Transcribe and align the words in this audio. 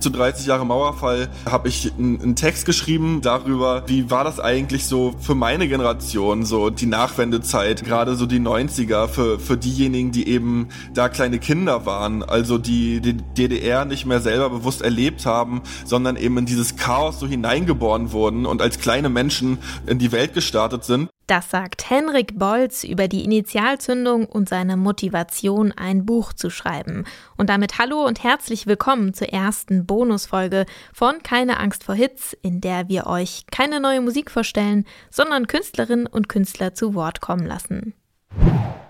zu 0.00 0.10
30 0.10 0.46
Jahre 0.46 0.66
Mauerfall 0.66 1.28
habe 1.44 1.68
ich 1.68 1.92
einen 1.98 2.36
Text 2.36 2.64
geschrieben 2.64 3.20
darüber, 3.22 3.84
wie 3.86 4.10
war 4.10 4.24
das 4.24 4.40
eigentlich 4.40 4.86
so 4.86 5.14
für 5.20 5.34
meine 5.34 5.68
Generation, 5.68 6.44
so 6.44 6.70
die 6.70 6.86
Nachwendezeit, 6.86 7.84
gerade 7.84 8.16
so 8.16 8.26
die 8.26 8.40
90er, 8.40 9.08
für, 9.08 9.38
für 9.38 9.56
diejenigen, 9.56 10.12
die 10.12 10.28
eben 10.28 10.68
da 10.94 11.08
kleine 11.08 11.38
Kinder 11.38 11.86
waren, 11.86 12.22
also 12.22 12.58
die 12.58 13.00
die 13.00 13.16
DDR 13.16 13.84
nicht 13.84 14.06
mehr 14.06 14.20
selber 14.20 14.50
bewusst 14.50 14.82
erlebt 14.82 15.26
haben, 15.26 15.62
sondern 15.84 16.16
eben 16.16 16.38
in 16.38 16.46
dieses 16.46 16.76
Chaos 16.76 17.20
so 17.20 17.26
hineingeboren 17.26 18.12
wurden 18.12 18.46
und 18.46 18.62
als 18.62 18.78
kleine 18.78 19.08
Menschen 19.08 19.58
in 19.86 19.98
die 19.98 20.12
Welt 20.12 20.34
gestartet 20.34 20.84
sind. 20.84 21.10
Das 21.30 21.48
sagt 21.48 21.88
Henrik 21.88 22.40
Bolz 22.40 22.82
über 22.82 23.06
die 23.06 23.22
Initialzündung 23.22 24.26
und 24.26 24.48
seine 24.48 24.76
Motivation, 24.76 25.70
ein 25.70 26.04
Buch 26.04 26.32
zu 26.32 26.50
schreiben. 26.50 27.04
Und 27.36 27.50
damit 27.50 27.78
hallo 27.78 28.04
und 28.04 28.24
herzlich 28.24 28.66
willkommen 28.66 29.14
zur 29.14 29.28
ersten 29.28 29.86
Bonusfolge 29.86 30.66
von 30.92 31.22
Keine 31.22 31.60
Angst 31.60 31.84
vor 31.84 31.94
Hits, 31.94 32.36
in 32.42 32.60
der 32.60 32.88
wir 32.88 33.06
euch 33.06 33.44
keine 33.52 33.78
neue 33.78 34.00
Musik 34.00 34.28
vorstellen, 34.28 34.84
sondern 35.08 35.46
Künstlerinnen 35.46 36.08
und 36.08 36.28
Künstler 36.28 36.74
zu 36.74 36.94
Wort 36.96 37.20
kommen 37.20 37.46
lassen. 37.46 37.94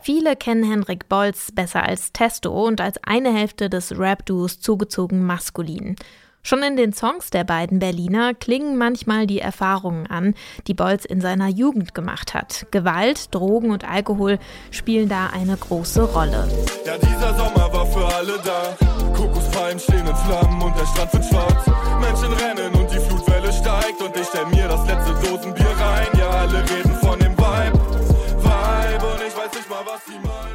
Viele 0.01 0.35
kennen 0.35 0.65
Henrik 0.65 1.11
Bolz 1.11 1.53
besser 1.53 1.83
als 1.83 2.15
Testo 2.15 2.67
und 2.67 2.81
als 2.81 2.97
eine 3.05 3.35
Hälfte 3.35 3.69
des 3.69 3.99
Rap-Duos 3.99 4.61
zugezogen 4.61 5.27
maskulin. 5.27 5.95
Schon 6.43 6.63
in 6.63 6.77
den 6.77 6.93
Songs 6.93 7.31
der 7.31 7.45
beiden 7.45 7.79
Berliner 7.79 8.33
klingen 8.33 8.79
manchmal 8.79 9.27
die 9.27 9.41
Erfahrungen 9.41 10.07
an, 10.07 10.35
die 10.67 10.75
Bolz 10.75 11.05
in 11.05 11.21
seiner 11.21 11.49
Jugend 11.49 11.95
gemacht 11.95 12.33
hat. 12.33 12.67
Gewalt, 12.71 13.35
Drogen 13.35 13.71
und 13.71 13.89
Alkohol 13.89 14.39
spielen 14.71 15.09
da 15.09 15.29
eine 15.29 15.57
große 15.57 16.03
Rolle. 16.03 16.49
Ja, 16.87 16.97
dieser 16.97 17.35
Sommer 17.37 17.73
war 17.73 17.87
für 17.87 18.07
alle 18.07 18.39
da. 18.43 18.77
Kokospalmen 19.15 19.79
stehen 19.79 20.07
in 20.07 20.17
Flammen 20.17 20.63
und 20.63 20.75
der 20.79 20.87
Strand 20.87 21.13
wird 21.13 21.25
schwarz. 21.27 21.67
Menschen 22.01 22.33
rennen 22.33 22.75
und 22.75 22.91
die 22.91 22.99
Flutwelle 22.99 23.53
steigt 23.53 24.01
und 24.01 24.17
ich 24.17 24.27
stell 24.27 24.47
mir 24.47 24.67
das 24.67 24.87
letzte 24.87 25.13
Dosenbier 25.29 25.60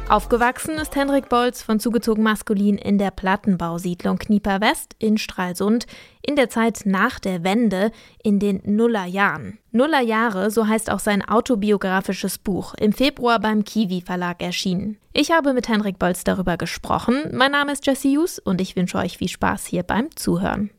Aufgewachsen 0.08 0.76
ist 0.76 0.94
Henrik 0.94 1.28
Bolz 1.28 1.62
von 1.62 1.80
zugezogen 1.80 2.22
maskulin 2.22 2.78
in 2.78 2.96
der 2.96 3.10
Plattenbausiedlung 3.10 4.18
Knieper 4.18 4.60
West 4.60 4.94
in 5.00 5.18
Stralsund 5.18 5.86
in 6.22 6.36
der 6.36 6.48
Zeit 6.48 6.82
nach 6.84 7.18
der 7.18 7.42
Wende 7.42 7.90
in 8.22 8.38
den 8.38 8.62
Nullerjahren. 8.64 9.58
Nullerjahre, 9.72 10.52
so 10.52 10.68
heißt 10.68 10.92
auch 10.92 11.00
sein 11.00 11.28
autobiografisches 11.28 12.38
Buch, 12.38 12.74
im 12.74 12.92
Februar 12.92 13.40
beim 13.40 13.64
Kiwi 13.64 14.00
Verlag 14.00 14.42
erschienen. 14.42 14.96
Ich 15.12 15.32
habe 15.32 15.52
mit 15.52 15.68
Henrik 15.68 15.98
Bolz 15.98 16.22
darüber 16.22 16.56
gesprochen. 16.56 17.24
Mein 17.32 17.50
Name 17.50 17.72
ist 17.72 17.84
Jesse 17.84 18.08
Hughes 18.08 18.38
und 18.38 18.60
ich 18.60 18.76
wünsche 18.76 18.98
euch 18.98 19.18
viel 19.18 19.28
Spaß 19.28 19.66
hier 19.66 19.82
beim 19.82 20.14
Zuhören. 20.14 20.70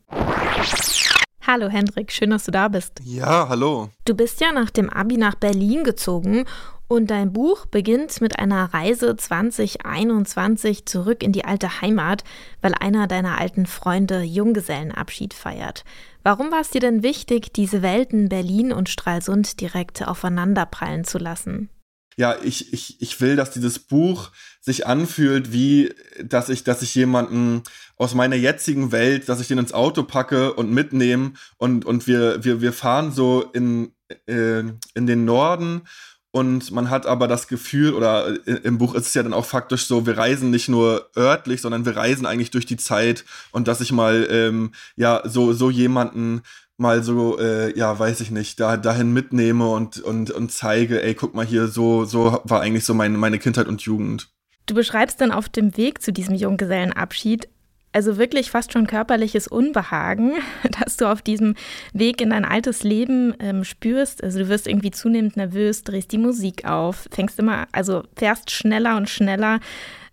Hallo 1.46 1.68
Hendrik, 1.68 2.12
schön, 2.12 2.30
dass 2.30 2.44
du 2.44 2.50
da 2.50 2.68
bist. 2.68 3.00
Ja, 3.04 3.48
hallo. 3.48 3.90
Du 4.06 4.14
bist 4.14 4.40
ja 4.40 4.52
nach 4.52 4.70
dem 4.70 4.88
Abi 4.88 5.18
nach 5.18 5.34
Berlin 5.34 5.84
gezogen 5.84 6.46
und 6.88 7.10
dein 7.10 7.32
Buch 7.32 7.66
beginnt 7.66 8.20
mit 8.20 8.38
einer 8.38 8.72
Reise 8.72 9.14
2021 9.14 10.86
zurück 10.86 11.22
in 11.22 11.32
die 11.32 11.44
alte 11.44 11.80
Heimat, 11.80 12.24
weil 12.62 12.74
einer 12.74 13.06
deiner 13.06 13.38
alten 13.38 13.66
Freunde 13.66 14.22
Junggesellenabschied 14.22 15.34
feiert. 15.34 15.84
Warum 16.22 16.50
war 16.50 16.60
es 16.60 16.70
dir 16.70 16.80
denn 16.80 17.02
wichtig, 17.02 17.52
diese 17.52 17.82
Welten 17.82 18.28
Berlin 18.28 18.72
und 18.72 18.88
Stralsund 18.88 19.60
direkt 19.60 20.06
aufeinanderprallen 20.06 21.04
zu 21.04 21.18
lassen? 21.18 21.68
Ja, 22.16 22.36
ich, 22.42 22.72
ich, 22.72 23.00
ich 23.00 23.20
will, 23.20 23.36
dass 23.36 23.52
dieses 23.52 23.78
Buch 23.78 24.32
sich 24.60 24.88
anfühlt, 24.88 25.52
wie 25.52 25.94
dass 26.20 26.48
ich, 26.48 26.64
dass 26.64 26.82
ich 26.82 26.94
jemanden 26.96 27.62
aus 27.96 28.14
meiner 28.14 28.34
jetzigen 28.34 28.90
Welt, 28.90 29.28
dass 29.28 29.40
ich 29.40 29.46
den 29.46 29.58
ins 29.58 29.72
Auto 29.72 30.02
packe 30.02 30.54
und 30.54 30.72
mitnehme 30.72 31.34
und, 31.58 31.84
und 31.84 32.08
wir, 32.08 32.42
wir, 32.42 32.60
wir 32.60 32.72
fahren 32.72 33.12
so 33.12 33.42
in, 33.52 33.92
äh, 34.26 34.64
in 34.94 35.06
den 35.06 35.24
Norden 35.24 35.82
und 36.30 36.70
man 36.72 36.90
hat 36.90 37.06
aber 37.06 37.26
das 37.26 37.48
Gefühl, 37.48 37.94
oder 37.94 38.28
äh, 38.46 38.60
im 38.64 38.78
Buch 38.78 38.94
ist 38.94 39.06
es 39.06 39.14
ja 39.14 39.22
dann 39.22 39.32
auch 39.32 39.46
faktisch 39.46 39.86
so, 39.86 40.06
wir 40.06 40.18
reisen 40.18 40.50
nicht 40.50 40.68
nur 40.68 41.10
örtlich, 41.16 41.62
sondern 41.62 41.86
wir 41.86 41.96
reisen 41.96 42.26
eigentlich 42.26 42.50
durch 42.50 42.66
die 42.66 42.76
Zeit 42.76 43.24
und 43.50 43.66
dass 43.66 43.80
ich 43.80 43.92
mal, 43.92 44.28
ähm, 44.30 44.72
ja, 44.96 45.22
so, 45.24 45.52
so 45.52 45.70
jemanden 45.70 46.42
mal 46.76 47.02
so, 47.02 47.38
äh, 47.38 47.76
ja, 47.76 47.98
weiß 47.98 48.20
ich 48.20 48.30
nicht, 48.30 48.60
da, 48.60 48.76
dahin 48.76 49.12
mitnehme 49.12 49.68
und, 49.68 50.00
und, 50.00 50.30
und 50.30 50.52
zeige, 50.52 51.02
ey, 51.02 51.14
guck 51.14 51.34
mal 51.34 51.46
hier, 51.46 51.66
so, 51.66 52.04
so 52.04 52.40
war 52.44 52.60
eigentlich 52.60 52.84
so 52.84 52.94
meine, 52.94 53.18
meine 53.18 53.38
Kindheit 53.38 53.66
und 53.66 53.80
Jugend. 53.82 54.28
Du 54.66 54.74
beschreibst 54.74 55.20
dann 55.20 55.32
auf 55.32 55.48
dem 55.48 55.76
Weg 55.76 56.02
zu 56.02 56.12
diesem 56.12 56.34
Junggesellenabschied 56.34 57.48
also 57.92 58.18
wirklich 58.18 58.50
fast 58.50 58.72
schon 58.72 58.86
körperliches 58.86 59.48
Unbehagen, 59.48 60.32
das 60.80 60.96
du 60.96 61.06
auf 61.10 61.22
diesem 61.22 61.54
Weg 61.92 62.20
in 62.20 62.30
dein 62.30 62.44
altes 62.44 62.82
Leben 62.82 63.34
ähm, 63.38 63.64
spürst. 63.64 64.22
Also 64.22 64.40
du 64.40 64.48
wirst 64.48 64.66
irgendwie 64.66 64.90
zunehmend 64.90 65.36
nervös, 65.36 65.82
drehst 65.82 66.12
die 66.12 66.18
Musik 66.18 66.64
auf, 66.64 67.08
fängst 67.10 67.38
immer, 67.38 67.66
also 67.72 68.02
fährst 68.16 68.50
schneller 68.50 68.96
und 68.96 69.08
schneller. 69.08 69.60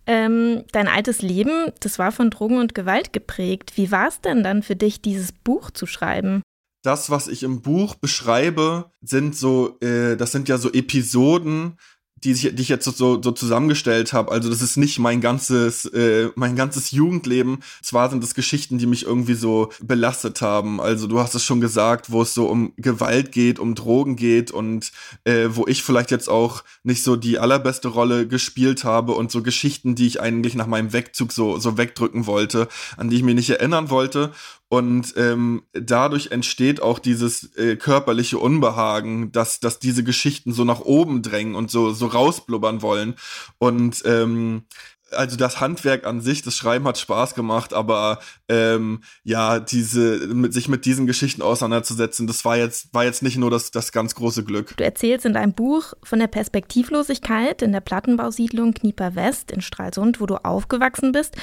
Ähm, 0.07 0.63
dein 0.71 0.87
altes 0.87 1.21
Leben, 1.21 1.71
das 1.79 1.97
war 1.97 2.11
von 2.11 2.29
Drogen 2.29 2.59
und 2.59 2.75
Gewalt 2.75 3.11
geprägt. 3.11 3.73
Wie 3.75 3.91
war 3.91 4.07
es 4.07 4.21
denn 4.21 4.43
dann 4.43 4.61
für 4.61 4.75
dich, 4.75 5.01
dieses 5.01 5.31
Buch 5.31 5.71
zu 5.71 5.87
schreiben? 5.87 6.43
Das, 6.83 7.09
was 7.09 7.27
ich 7.27 7.41
im 7.41 7.63
Buch 7.63 7.95
beschreibe, 7.95 8.91
sind 9.01 9.35
so, 9.35 9.79
äh, 9.79 10.15
das 10.15 10.31
sind 10.31 10.47
ja 10.47 10.59
so 10.59 10.71
Episoden 10.71 11.77
die, 12.25 12.31
ich, 12.31 12.55
die 12.55 12.61
ich 12.61 12.69
jetzt 12.69 12.85
so, 12.85 13.21
so 13.21 13.31
zusammengestellt 13.31 14.13
habe. 14.13 14.31
Also 14.31 14.49
das 14.49 14.61
ist 14.61 14.77
nicht 14.77 14.99
mein 14.99 15.21
ganzes, 15.21 15.85
äh, 15.85 16.29
mein 16.35 16.55
ganzes 16.55 16.91
Jugendleben. 16.91 17.59
Zwar 17.81 18.09
sind 18.09 18.23
es 18.23 18.33
Geschichten, 18.33 18.77
die 18.77 18.87
mich 18.87 19.05
irgendwie 19.05 19.35
so 19.35 19.71
belastet 19.81 20.41
haben. 20.41 20.81
Also 20.81 21.07
du 21.07 21.19
hast 21.19 21.35
es 21.35 21.43
schon 21.43 21.61
gesagt, 21.61 22.11
wo 22.11 22.23
es 22.23 22.33
so 22.33 22.47
um 22.47 22.73
Gewalt 22.77 23.31
geht, 23.31 23.59
um 23.59 23.75
Drogen 23.75 24.15
geht 24.15 24.51
und 24.51 24.91
äh, 25.23 25.49
wo 25.49 25.67
ich 25.67 25.83
vielleicht 25.83 26.11
jetzt 26.11 26.29
auch 26.29 26.63
nicht 26.83 27.03
so 27.03 27.15
die 27.15 27.37
allerbeste 27.37 27.89
Rolle 27.89 28.27
gespielt 28.27 28.83
habe 28.83 29.13
und 29.13 29.31
so 29.31 29.43
Geschichten, 29.43 29.95
die 29.95 30.07
ich 30.07 30.19
eigentlich 30.19 30.55
nach 30.55 30.67
meinem 30.67 30.93
Wegzug 30.93 31.31
so, 31.31 31.59
so 31.59 31.77
wegdrücken 31.77 32.25
wollte, 32.25 32.67
an 32.97 33.09
die 33.09 33.17
ich 33.17 33.23
mich 33.23 33.35
nicht 33.35 33.49
erinnern 33.51 33.89
wollte. 33.89 34.31
Und 34.75 35.13
ähm, 35.15 35.63
dadurch 35.71 36.31
entsteht 36.31 36.81
auch 36.81 36.99
dieses 36.99 37.55
äh, 37.55 37.77
körperliche 37.77 38.39
Unbehagen, 38.39 39.31
dass, 39.31 39.61
dass 39.61 39.79
diese 39.79 40.03
Geschichten 40.03 40.51
so 40.51 40.65
nach 40.65 40.81
oben 40.81 41.21
drängen 41.21 41.55
und 41.55 41.71
so, 41.71 41.93
so 41.93 42.07
rausblubbern 42.07 42.81
wollen. 42.81 43.15
Und 43.57 44.03
ähm, 44.03 44.63
also 45.11 45.37
das 45.37 45.61
Handwerk 45.61 46.05
an 46.05 46.19
sich, 46.19 46.41
das 46.41 46.57
Schreiben 46.57 46.85
hat 46.89 46.97
Spaß 46.97 47.35
gemacht, 47.35 47.73
aber 47.73 48.19
ähm, 48.49 49.01
ja, 49.23 49.61
diese, 49.61 50.27
mit, 50.27 50.53
sich 50.53 50.67
mit 50.67 50.83
diesen 50.83 51.07
Geschichten 51.07 51.41
auseinanderzusetzen, 51.41 52.27
das 52.27 52.43
war 52.43 52.57
jetzt, 52.57 52.93
war 52.93 53.05
jetzt 53.05 53.23
nicht 53.23 53.37
nur 53.37 53.49
das, 53.49 53.71
das 53.71 53.93
ganz 53.93 54.13
große 54.15 54.43
Glück. 54.43 54.75
Du 54.75 54.83
erzählst 54.83 55.25
in 55.25 55.31
deinem 55.31 55.53
Buch 55.53 55.93
von 56.03 56.19
der 56.19 56.27
Perspektivlosigkeit 56.27 57.61
in 57.61 57.71
der 57.71 57.79
Plattenbausiedlung 57.79 58.73
Knieper 58.73 59.15
West 59.15 59.51
in 59.51 59.61
Stralsund, 59.61 60.19
wo 60.19 60.25
du 60.25 60.35
aufgewachsen 60.43 61.13
bist 61.13 61.37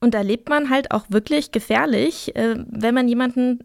und 0.00 0.14
da 0.14 0.20
lebt 0.20 0.48
man 0.48 0.70
halt 0.70 0.90
auch 0.92 1.06
wirklich 1.08 1.52
gefährlich. 1.52 2.34
Äh, 2.36 2.56
wenn 2.68 2.94
man 2.94 3.08
jemanden 3.08 3.60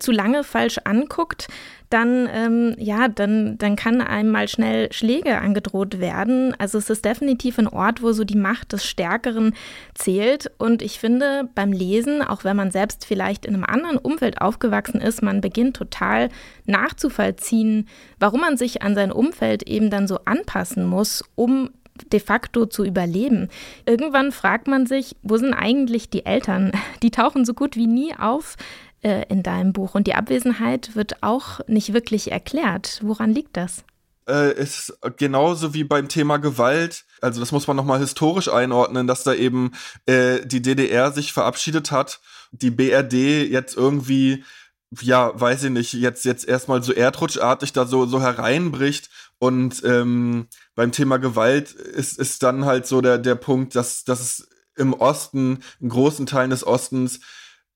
zu 0.00 0.10
lange 0.10 0.42
falsch 0.42 0.78
anguckt, 0.84 1.48
dann, 1.90 2.28
ähm, 2.32 2.74
ja, 2.78 3.08
dann, 3.08 3.56
dann 3.56 3.76
kann 3.76 4.02
einem 4.02 4.30
mal 4.30 4.48
schnell 4.48 4.92
Schläge 4.92 5.38
angedroht 5.38 6.00
werden. 6.00 6.54
Also 6.58 6.78
es 6.78 6.90
ist 6.90 7.04
definitiv 7.04 7.58
ein 7.58 7.68
Ort, 7.68 8.02
wo 8.02 8.12
so 8.12 8.24
die 8.24 8.36
Macht 8.36 8.72
des 8.72 8.84
Stärkeren 8.84 9.54
zählt. 9.94 10.50
Und 10.58 10.82
ich 10.82 10.98
finde, 10.98 11.48
beim 11.54 11.72
Lesen, 11.72 12.20
auch 12.20 12.44
wenn 12.44 12.56
man 12.56 12.70
selbst 12.70 13.06
vielleicht 13.06 13.46
in 13.46 13.54
einem 13.54 13.64
anderen 13.64 13.96
Umfeld 13.96 14.40
aufgewachsen 14.42 15.00
ist, 15.00 15.22
man 15.22 15.40
beginnt 15.40 15.76
total 15.76 16.28
nachzuvollziehen, 16.66 17.88
warum 18.18 18.40
man 18.40 18.58
sich 18.58 18.82
an 18.82 18.94
sein 18.94 19.12
Umfeld 19.12 19.62
eben 19.62 19.88
dann 19.88 20.06
so 20.06 20.18
anpassen 20.26 20.84
muss, 20.84 21.24
um 21.36 21.70
de 22.12 22.20
facto 22.20 22.66
zu 22.66 22.84
überleben. 22.84 23.48
Irgendwann 23.86 24.32
fragt 24.32 24.66
man 24.66 24.86
sich, 24.86 25.16
wo 25.22 25.36
sind 25.36 25.54
eigentlich 25.54 26.10
die 26.10 26.26
Eltern? 26.26 26.72
Die 27.02 27.10
tauchen 27.10 27.44
so 27.44 27.54
gut 27.54 27.76
wie 27.76 27.86
nie 27.86 28.14
auf 28.14 28.56
äh, 29.02 29.24
in 29.28 29.42
deinem 29.42 29.72
Buch 29.72 29.94
und 29.94 30.06
die 30.06 30.14
Abwesenheit 30.14 30.96
wird 30.96 31.22
auch 31.22 31.60
nicht 31.68 31.92
wirklich 31.92 32.32
erklärt. 32.32 33.00
Woran 33.02 33.32
liegt 33.32 33.56
das? 33.56 33.84
Äh, 34.28 34.52
ist 34.60 34.98
genauso 35.16 35.74
wie 35.74 35.84
beim 35.84 36.08
Thema 36.08 36.38
Gewalt. 36.38 37.04
Also 37.20 37.40
das 37.40 37.52
muss 37.52 37.66
man 37.66 37.76
nochmal 37.76 38.00
historisch 38.00 38.48
einordnen, 38.48 39.06
dass 39.06 39.22
da 39.22 39.32
eben 39.32 39.72
äh, 40.06 40.44
die 40.44 40.60
DDR 40.60 41.12
sich 41.12 41.32
verabschiedet 41.32 41.90
hat, 41.90 42.20
die 42.50 42.70
BRD 42.70 43.48
jetzt 43.48 43.76
irgendwie 43.76 44.44
ja, 45.02 45.38
weiß 45.38 45.64
ich 45.64 45.70
nicht, 45.70 45.92
jetzt, 45.92 46.24
jetzt 46.24 46.48
erstmal 46.48 46.82
so 46.82 46.92
erdrutschartig 46.92 47.72
da 47.72 47.86
so, 47.86 48.06
so 48.06 48.22
hereinbricht 48.22 49.10
und 49.38 49.82
ähm, 49.84 50.48
beim 50.74 50.92
Thema 50.92 51.18
Gewalt 51.18 51.72
ist, 51.72 52.18
ist 52.18 52.42
dann 52.42 52.64
halt 52.64 52.86
so 52.86 53.00
der, 53.00 53.18
der 53.18 53.36
Punkt, 53.36 53.74
dass, 53.74 54.04
dass 54.04 54.20
es 54.20 54.48
im 54.76 54.94
Osten, 54.94 55.60
in 55.80 55.88
großen 55.88 56.26
Teilen 56.26 56.50
des 56.50 56.66
Ostens, 56.66 57.20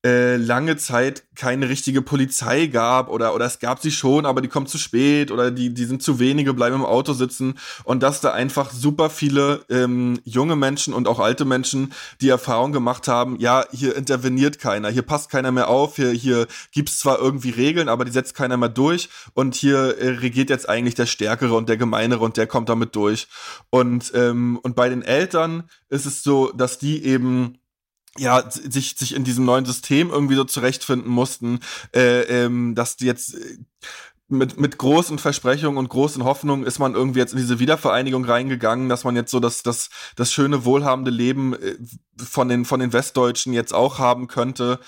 äh, 0.05 0.35
lange 0.35 0.75
Zeit 0.75 1.23
keine 1.35 1.69
richtige 1.69 2.01
Polizei 2.01 2.67
gab 2.67 3.09
oder 3.09 3.33
oder 3.33 3.45
es 3.45 3.59
gab 3.59 3.81
sie 3.81 3.91
schon, 3.91 4.25
aber 4.25 4.41
die 4.41 4.49
kommt 4.49 4.67
zu 4.67 4.77
spät 4.77 5.31
oder 5.31 5.49
die 5.49 5.73
die 5.73 5.85
sind 5.85 6.03
zu 6.03 6.19
wenige, 6.19 6.53
bleiben 6.53 6.75
im 6.75 6.85
Auto 6.85 7.13
sitzen. 7.13 7.57
Und 7.85 8.03
dass 8.03 8.19
da 8.19 8.33
einfach 8.33 8.71
super 8.71 9.09
viele 9.09 9.63
ähm, 9.69 10.19
junge 10.25 10.57
Menschen 10.57 10.93
und 10.93 11.07
auch 11.07 11.19
alte 11.19 11.45
Menschen 11.45 11.93
die 12.19 12.27
Erfahrung 12.27 12.73
gemacht 12.73 13.07
haben, 13.07 13.39
ja 13.39 13.63
hier 13.71 13.95
interveniert 13.95 14.59
keiner, 14.59 14.89
hier 14.89 15.03
passt 15.03 15.29
keiner 15.29 15.51
mehr 15.51 15.69
auf, 15.69 15.95
hier 15.95 16.11
hier 16.11 16.47
gibt's 16.71 16.99
zwar 16.99 17.19
irgendwie 17.19 17.51
Regeln, 17.51 17.87
aber 17.87 18.03
die 18.03 18.11
setzt 18.11 18.35
keiner 18.35 18.57
mehr 18.57 18.69
durch. 18.69 19.07
Und 19.33 19.55
hier 19.55 19.97
äh, 19.99 20.09
regiert 20.17 20.49
jetzt 20.49 20.67
eigentlich 20.67 20.95
der 20.95 21.05
Stärkere 21.05 21.55
und 21.55 21.69
der 21.69 21.77
Gemeinere 21.77 22.19
und 22.25 22.35
der 22.35 22.47
kommt 22.47 22.67
damit 22.67 22.95
durch. 22.95 23.27
Und 23.69 24.11
ähm, 24.15 24.59
und 24.63 24.75
bei 24.75 24.89
den 24.89 25.01
Eltern 25.01 25.63
ist 25.89 26.05
es 26.05 26.23
so, 26.23 26.51
dass 26.51 26.77
die 26.77 27.05
eben 27.05 27.57
ja, 28.17 28.43
sich, 28.49 28.95
sich 28.97 29.15
in 29.15 29.23
diesem 29.23 29.45
neuen 29.45 29.65
System 29.65 30.09
irgendwie 30.09 30.35
so 30.35 30.43
zurechtfinden 30.43 31.09
mussten, 31.09 31.59
äh, 31.95 32.21
ähm, 32.21 32.75
dass 32.75 32.95
die 32.95 33.05
jetzt 33.05 33.35
äh, 33.35 33.57
mit, 34.27 34.59
mit 34.59 34.77
großen 34.77 35.19
Versprechungen 35.19 35.77
und 35.77 35.89
großen 35.89 36.23
Hoffnungen 36.23 36.65
ist 36.65 36.79
man 36.79 36.95
irgendwie 36.95 37.19
jetzt 37.19 37.33
in 37.33 37.39
diese 37.39 37.59
Wiedervereinigung 37.59 38.25
reingegangen, 38.25 38.89
dass 38.89 39.03
man 39.03 39.15
jetzt 39.15 39.31
so 39.31 39.39
das, 39.39 39.63
das, 39.63 39.89
das 40.15 40.31
schöne, 40.31 40.65
wohlhabende 40.65 41.11
Leben 41.11 41.53
äh, 41.53 41.75
von 42.17 42.49
den, 42.49 42.65
von 42.65 42.79
den 42.79 42.93
Westdeutschen 42.93 43.53
jetzt 43.53 43.73
auch 43.73 43.99
haben 43.99 44.27
könnte. 44.27 44.79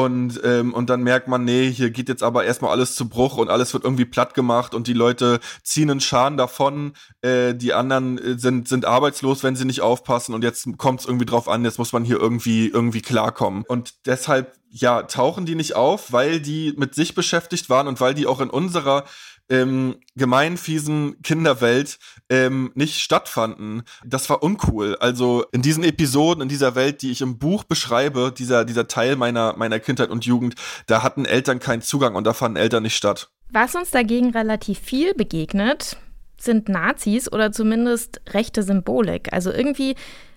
Und, 0.00 0.40
ähm, 0.44 0.72
und 0.72 0.88
dann 0.88 1.02
merkt 1.02 1.28
man, 1.28 1.44
nee, 1.44 1.70
hier 1.70 1.90
geht 1.90 2.08
jetzt 2.08 2.22
aber 2.22 2.44
erstmal 2.44 2.70
alles 2.70 2.94
zu 2.94 3.06
Bruch 3.06 3.36
und 3.36 3.50
alles 3.50 3.74
wird 3.74 3.84
irgendwie 3.84 4.06
platt 4.06 4.32
gemacht 4.32 4.74
und 4.74 4.86
die 4.86 4.94
Leute 4.94 5.40
ziehen 5.62 5.90
einen 5.90 6.00
Schaden 6.00 6.38
davon, 6.38 6.94
äh, 7.20 7.54
die 7.54 7.74
anderen 7.74 8.16
äh, 8.16 8.38
sind, 8.38 8.66
sind 8.66 8.86
arbeitslos, 8.86 9.42
wenn 9.42 9.56
sie 9.56 9.66
nicht 9.66 9.82
aufpassen 9.82 10.34
und 10.34 10.42
jetzt 10.42 10.66
kommt 10.78 11.00
es 11.00 11.06
irgendwie 11.06 11.26
drauf 11.26 11.48
an, 11.48 11.66
jetzt 11.66 11.76
muss 11.76 11.92
man 11.92 12.02
hier 12.02 12.18
irgendwie, 12.18 12.68
irgendwie 12.68 13.02
klarkommen. 13.02 13.64
Und 13.68 14.06
deshalb, 14.06 14.54
ja, 14.70 15.02
tauchen 15.02 15.44
die 15.44 15.54
nicht 15.54 15.76
auf, 15.76 16.12
weil 16.12 16.40
die 16.40 16.72
mit 16.78 16.94
sich 16.94 17.14
beschäftigt 17.14 17.68
waren 17.68 17.86
und 17.86 18.00
weil 18.00 18.14
die 18.14 18.26
auch 18.26 18.40
in 18.40 18.48
unserer 18.48 19.04
ähm, 19.50 19.96
gemein 20.16 20.56
fiesen 20.56 21.20
Kinderwelt 21.22 21.98
ähm, 22.28 22.70
nicht 22.74 23.00
stattfanden. 23.00 23.82
Das 24.04 24.30
war 24.30 24.42
uncool. 24.42 24.96
Also 25.00 25.44
in 25.52 25.60
diesen 25.60 25.84
Episoden, 25.84 26.42
in 26.42 26.48
dieser 26.48 26.74
Welt, 26.74 27.02
die 27.02 27.10
ich 27.10 27.20
im 27.20 27.38
Buch 27.38 27.64
beschreibe, 27.64 28.32
dieser, 28.36 28.64
dieser 28.64 28.88
Teil 28.88 29.16
meiner, 29.16 29.56
meiner 29.56 29.80
Kindheit 29.80 30.10
und 30.10 30.24
Jugend, 30.24 30.54
da 30.86 31.02
hatten 31.02 31.24
Eltern 31.24 31.58
keinen 31.58 31.82
Zugang 31.82 32.14
und 32.14 32.24
da 32.24 32.32
fanden 32.32 32.56
Eltern 32.56 32.84
nicht 32.84 32.96
statt. 32.96 33.30
Was 33.50 33.74
uns 33.74 33.90
dagegen 33.90 34.30
relativ 34.30 34.78
viel 34.78 35.12
begegnet, 35.14 35.96
sind 36.38 36.68
Nazis 36.68 37.30
oder 37.30 37.52
zumindest 37.52 38.20
rechte 38.28 38.62
Symbolik. 38.62 39.32
Also 39.32 39.52
irgendwie 39.52 39.96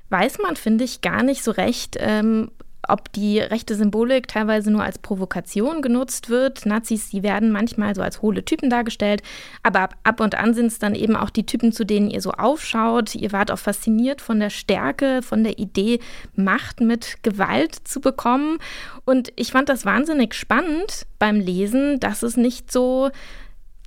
weiß 0.10 0.40
man, 0.40 0.56
finde 0.56 0.84
ich, 0.84 1.02
gar 1.02 1.24
nicht 1.24 1.44
so 1.44 1.52
recht, 1.52 1.98
ähm, 2.00 2.52
ob 2.88 3.12
die 3.14 3.40
rechte 3.40 3.76
Symbolik 3.76 4.28
teilweise 4.28 4.72
nur 4.72 4.84
als 4.84 4.98
Provokation 5.00 5.82
genutzt 5.82 6.30
wird. 6.30 6.66
Nazis, 6.66 7.10
die 7.10 7.24
werden 7.24 7.52
manchmal 7.52 7.96
so 7.96 8.02
als 8.02 8.22
hohle 8.22 8.44
Typen 8.44 8.70
dargestellt, 8.70 9.22
aber 9.62 9.82
ab, 9.82 9.96
ab 10.04 10.20
und 10.20 10.36
an 10.36 10.54
sind 10.54 10.68
es 10.68 10.80
dann 10.80 10.96
eben 10.96 11.16
auch 11.16 11.30
die 11.30 11.46
Typen, 11.46 11.72
zu 11.72 11.86
denen 11.86 12.10
ihr 12.10 12.22
so 12.22 12.32
aufschaut. 12.32 13.16
Ihr 13.16 13.32
wart 13.32 13.52
auch 13.52 13.60
fasziniert 13.60 14.22
von 14.22 14.40
der 14.40 14.50
Stärke, 14.50 15.22
von 15.22 15.44
der 15.44 15.60
Idee, 15.60 16.00
Macht 16.36 16.82
mit 16.82 17.18
Gewalt 17.24 17.76
zu 17.84 18.02
bekommen. 18.02 18.58
Und 19.06 19.32
ich 19.36 19.52
fand 19.52 19.70
das 19.70 19.86
wahnsinnig 19.86 20.34
spannend 20.34 21.06
beim 21.20 21.40
Lesen, 21.40 22.00
dass 22.00 22.24
es 22.24 22.38
nicht 22.38 22.72
so 22.72 23.12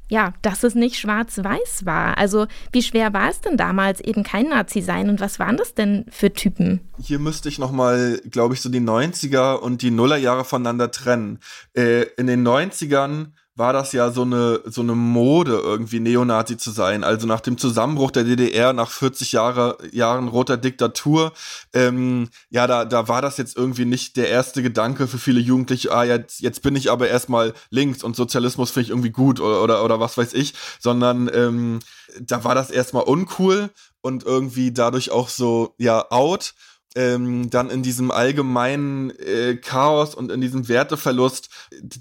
ja, 0.09 0.35
dass 0.43 0.63
es 0.63 0.75
nicht 0.75 0.99
schwarz-weiß 0.99 1.85
war. 1.85 2.19
Also 2.19 2.47
wie 2.73 2.83
schwer 2.83 3.13
war 3.13 3.31
es 3.31 3.41
denn 3.41 3.57
damals, 3.57 4.01
eben 4.01 4.23
kein 4.23 4.49
Nazi 4.49 4.81
sein 4.81 5.09
und 5.09 5.21
was 5.21 5.39
waren 5.39 5.57
das 5.57 5.75
denn 5.75 6.05
für 6.11 6.33
Typen? 6.33 6.81
Hier 6.99 7.19
müsste 7.19 7.49
ich 7.49 7.59
nochmal, 7.59 8.21
glaube 8.31 8.55
ich, 8.55 8.61
so 8.61 8.69
die 8.69 8.81
90er 8.81 9.57
und 9.57 9.83
die 9.83 9.91
Nullerjahre 9.91 10.45
voneinander 10.45 10.91
trennen. 10.91 11.41
Äh, 11.75 12.03
in 12.17 12.27
den 12.27 12.47
90ern 12.47 13.33
war 13.57 13.73
das 13.73 13.93
ja 13.93 14.11
so 14.11 14.23
eine, 14.23 14.61
so 14.67 14.83
eine 14.83 14.95
Mode, 14.95 15.53
irgendwie 15.53 15.99
Neonazi 15.99 16.59
zu 16.59 16.71
sein. 16.71 17.03
Also 17.03 17.27
nach 17.27 17.41
dem 17.41 17.57
Zusammenbruch 17.57 18.11
der 18.11 18.25
DDR, 18.25 18.75
nach 18.75 18.91
40 18.91 19.33
Jahre, 19.33 19.79
Jahren 19.93 20.29
roter 20.29 20.59
Diktatur, 20.59 21.33
ähm, 21.73 22.29
ja, 22.51 22.67
da, 22.67 22.85
da 22.85 23.09
war 23.09 23.23
das 23.23 23.39
jetzt 23.39 23.57
irgendwie 23.57 23.87
nicht 23.87 24.17
der 24.19 24.29
erste 24.29 24.63
Gedanke 24.63 25.09
für 25.09 25.19
viele 25.19 25.41
Jugendliche, 25.41 25.91
ah, 25.91 26.05
jetzt, 26.05 26.41
jetzt 26.41 26.63
bin 26.63 26.77
ich 26.77 26.91
aber 26.91 27.09
erstmal 27.09 27.55
links 27.71 28.05
und 28.05 28.15
Sozialismus 28.15 28.71
finde 28.71 28.85
ich 28.85 28.91
irgendwie 28.91 29.11
gut 29.11 29.41
oder, 29.41 29.63
oder, 29.63 29.85
oder 29.85 30.01
was 30.01 30.19
weiß 30.19 30.35
ich, 30.35 30.53
sondern 30.79 31.31
ähm, 31.33 31.81
da 32.21 32.45
war 32.45 32.55
das 32.55 32.71
erstmal 32.71 33.05
uncool 33.05 33.71
und 34.03 34.25
irgendwie 34.25 34.71
dadurch 34.71 35.11
auch 35.11 35.31
so, 35.31 35.75
ja, 35.79 36.11
out 36.11 36.55
ähm, 36.97 37.51
dann 37.51 37.71
in 37.71 37.83
diesem 37.83 38.11
allgemeinen 38.11 39.11
äh, 39.11 39.57
Chaos 39.57 40.15
und 40.15 40.33
in 40.33 40.41
diesem 40.41 40.69
Werteverlust, 40.69 41.51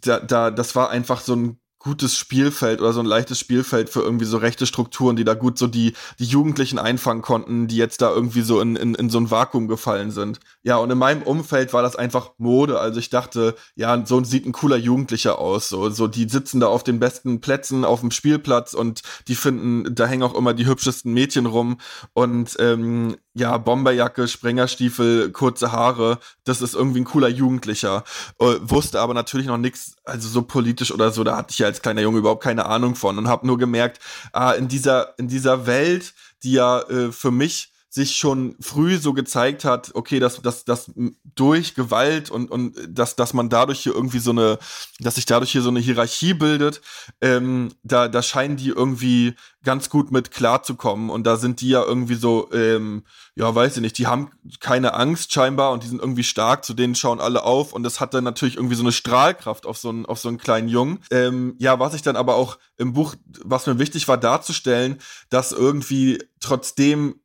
da, 0.01 0.19
da, 0.19 0.49
das 0.49 0.75
war 0.75 0.89
einfach 0.89 1.21
so 1.21 1.35
ein 1.35 1.59
gutes 1.85 2.17
Spielfeld 2.17 2.81
oder 2.81 2.93
so 2.93 2.99
ein 2.99 3.05
leichtes 3.05 3.37
Spielfeld 3.37 3.89
für 3.89 4.01
irgendwie 4.01 4.25
so 4.25 4.37
rechte 4.37 4.65
Strukturen, 4.65 5.15
die 5.15 5.23
da 5.23 5.35
gut 5.35 5.59
so 5.59 5.67
die, 5.67 5.93
die 6.17 6.25
Jugendlichen 6.25 6.79
einfangen 6.79 7.21
konnten, 7.21 7.67
die 7.67 7.77
jetzt 7.77 8.01
da 8.01 8.11
irgendwie 8.11 8.41
so 8.41 8.59
in, 8.59 8.75
in, 8.75 8.95
in 8.95 9.11
so 9.11 9.19
ein 9.19 9.29
Vakuum 9.29 9.67
gefallen 9.67 10.09
sind. 10.09 10.39
Ja, 10.63 10.77
und 10.77 10.89
in 10.89 10.97
meinem 10.97 11.21
Umfeld 11.21 11.73
war 11.73 11.83
das 11.83 11.95
einfach 11.95 12.31
Mode. 12.39 12.79
Also 12.79 12.99
ich 12.99 13.11
dachte, 13.11 13.55
ja, 13.75 14.03
so 14.03 14.23
sieht 14.23 14.47
ein 14.47 14.51
cooler 14.51 14.77
Jugendlicher 14.77 15.37
aus. 15.37 15.69
So, 15.69 15.91
so 15.91 16.07
die 16.07 16.27
sitzen 16.27 16.59
da 16.59 16.65
auf 16.65 16.83
den 16.83 16.99
besten 16.99 17.39
Plätzen 17.39 17.85
auf 17.85 17.99
dem 17.99 18.09
Spielplatz 18.09 18.73
und 18.73 19.03
die 19.27 19.35
finden, 19.35 19.93
da 19.93 20.07
hängen 20.07 20.23
auch 20.23 20.33
immer 20.33 20.55
die 20.55 20.65
hübschesten 20.65 21.13
Mädchen 21.13 21.45
rum. 21.45 21.77
Und 22.13 22.55
ähm, 22.57 23.15
ja, 23.35 23.57
Bomberjacke, 23.57 24.27
Sprengerstiefel, 24.27 25.29
kurze 25.31 25.71
Haare, 25.71 26.19
das 26.45 26.61
ist 26.61 26.73
irgendwie 26.73 27.01
ein 27.01 27.05
cooler 27.05 27.27
Jugendlicher. 27.27 28.05
Äh, 28.39 28.55
wusste 28.61 29.01
aber 29.01 29.13
natürlich 29.13 29.45
noch 29.45 29.57
nichts, 29.57 29.97
also 30.05 30.27
so 30.27 30.41
politisch 30.41 30.91
oder 30.91 31.11
so, 31.11 31.23
da 31.23 31.35
hatte 31.37 31.51
ich 31.51 31.59
ja 31.59 31.67
als 31.67 31.74
kleiner 31.81 32.01
Junge 32.01 32.19
überhaupt 32.19 32.43
keine 32.43 32.65
Ahnung 32.65 32.95
von 32.95 33.17
und 33.17 33.27
habe 33.27 33.47
nur 33.47 33.57
gemerkt, 33.57 33.99
ah, 34.31 34.51
in 34.51 34.67
dieser, 34.67 35.17
in 35.17 35.27
dieser 35.27 35.65
Welt, 35.65 36.13
die 36.43 36.53
ja 36.53 36.81
äh, 36.81 37.11
für 37.11 37.31
mich 37.31 37.71
sich 37.95 38.17
schon 38.17 38.57
früh 38.59 38.97
so 38.97 39.13
gezeigt 39.13 39.63
hat, 39.63 39.91
okay, 39.93 40.19
dass, 40.19 40.41
dass, 40.41 40.65
dass 40.65 40.91
durch 41.33 41.75
Gewalt 41.75 42.29
und, 42.29 42.51
und 42.51 42.75
dass, 42.89 43.15
dass 43.15 43.33
man 43.33 43.47
dadurch 43.47 43.79
hier 43.79 43.95
irgendwie 43.95 44.19
so 44.19 44.31
eine, 44.31 44.59
dass 44.99 45.15
sich 45.15 45.25
dadurch 45.25 45.53
hier 45.53 45.61
so 45.61 45.69
eine 45.69 45.79
Hierarchie 45.79 46.33
bildet, 46.33 46.81
ähm, 47.21 47.71
da, 47.83 48.09
da 48.09 48.21
scheinen 48.21 48.57
die 48.57 48.67
irgendwie 48.67 49.33
ganz 49.63 49.89
gut 49.89 50.11
mit 50.11 50.31
klarzukommen. 50.31 51.09
Und 51.09 51.25
da 51.25 51.37
sind 51.37 51.61
die 51.61 51.69
ja 51.69 51.85
irgendwie 51.85 52.15
so, 52.15 52.51
ähm, 52.51 53.05
ja, 53.33 53.55
weiß 53.55 53.77
ich 53.77 53.81
nicht, 53.81 53.97
die 53.97 54.07
haben 54.07 54.29
keine 54.59 54.93
Angst 54.93 55.31
scheinbar 55.31 55.71
und 55.71 55.83
die 55.83 55.87
sind 55.87 56.01
irgendwie 56.01 56.25
stark, 56.25 56.65
zu 56.65 56.73
denen 56.73 56.95
schauen 56.95 57.21
alle 57.21 57.43
auf 57.43 57.71
und 57.71 57.83
das 57.83 58.01
hat 58.01 58.13
dann 58.13 58.25
natürlich 58.25 58.57
irgendwie 58.57 58.75
so 58.75 58.83
eine 58.83 58.91
Strahlkraft 58.91 59.65
auf 59.65 59.77
so 59.77 59.87
einen, 59.87 60.05
auf 60.05 60.19
so 60.19 60.27
einen 60.27 60.37
kleinen 60.37 60.67
Jungen. 60.67 60.99
Ähm, 61.11 61.55
ja, 61.59 61.79
was 61.79 61.93
ich 61.93 62.01
dann 62.01 62.17
aber 62.17 62.35
auch 62.35 62.57
im 62.75 62.91
Buch, 62.91 63.15
was 63.41 63.67
mir 63.67 63.79
wichtig 63.79 64.09
war 64.09 64.17
darzustellen, 64.17 64.97
dass 65.29 65.53
irgendwie 65.53 66.21
trotzdem 66.41 67.21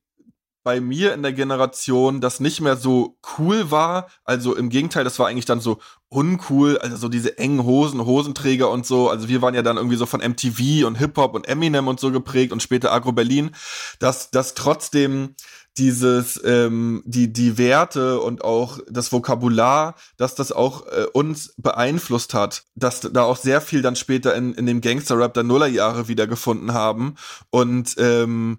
bei 0.62 0.80
mir 0.80 1.14
in 1.14 1.22
der 1.22 1.32
Generation 1.32 2.20
das 2.20 2.40
nicht 2.40 2.60
mehr 2.60 2.76
so 2.76 3.16
cool 3.38 3.70
war. 3.70 4.08
Also 4.24 4.54
im 4.54 4.68
Gegenteil, 4.68 5.04
das 5.04 5.18
war 5.18 5.28
eigentlich 5.28 5.46
dann 5.46 5.60
so 5.60 5.80
uncool. 6.08 6.78
Also 6.78 6.96
so 6.96 7.08
diese 7.08 7.38
engen 7.38 7.64
Hosen, 7.64 8.04
Hosenträger 8.04 8.70
und 8.70 8.84
so. 8.84 9.08
Also 9.08 9.28
wir 9.28 9.42
waren 9.42 9.54
ja 9.54 9.62
dann 9.62 9.76
irgendwie 9.76 9.96
so 9.96 10.06
von 10.06 10.20
MTV 10.20 10.86
und 10.86 10.96
Hip-Hop 10.96 11.34
und 11.34 11.48
Eminem 11.48 11.88
und 11.88 12.00
so 12.00 12.12
geprägt 12.12 12.52
und 12.52 12.62
später 12.62 12.92
Agro 12.92 13.12
Berlin. 13.12 13.52
Dass, 13.98 14.30
dass 14.30 14.54
trotzdem 14.54 15.34
dieses, 15.78 16.40
ähm, 16.44 17.02
die, 17.06 17.32
die 17.32 17.56
Werte 17.56 18.20
und 18.20 18.44
auch 18.44 18.80
das 18.90 19.12
Vokabular, 19.12 19.94
dass 20.16 20.34
das 20.34 20.52
auch 20.52 20.86
äh, 20.88 21.06
uns 21.12 21.54
beeinflusst 21.56 22.34
hat, 22.34 22.64
dass 22.74 23.00
da 23.00 23.22
auch 23.22 23.36
sehr 23.36 23.60
viel 23.60 23.80
dann 23.80 23.96
später 23.96 24.34
in, 24.34 24.52
in 24.54 24.66
dem 24.66 24.80
Gangster-Rap 24.80 25.32
der 25.32 25.44
Nullerjahre 25.44 26.08
wiedergefunden 26.08 26.74
haben. 26.74 27.14
Und 27.50 27.94
ähm, 27.98 28.58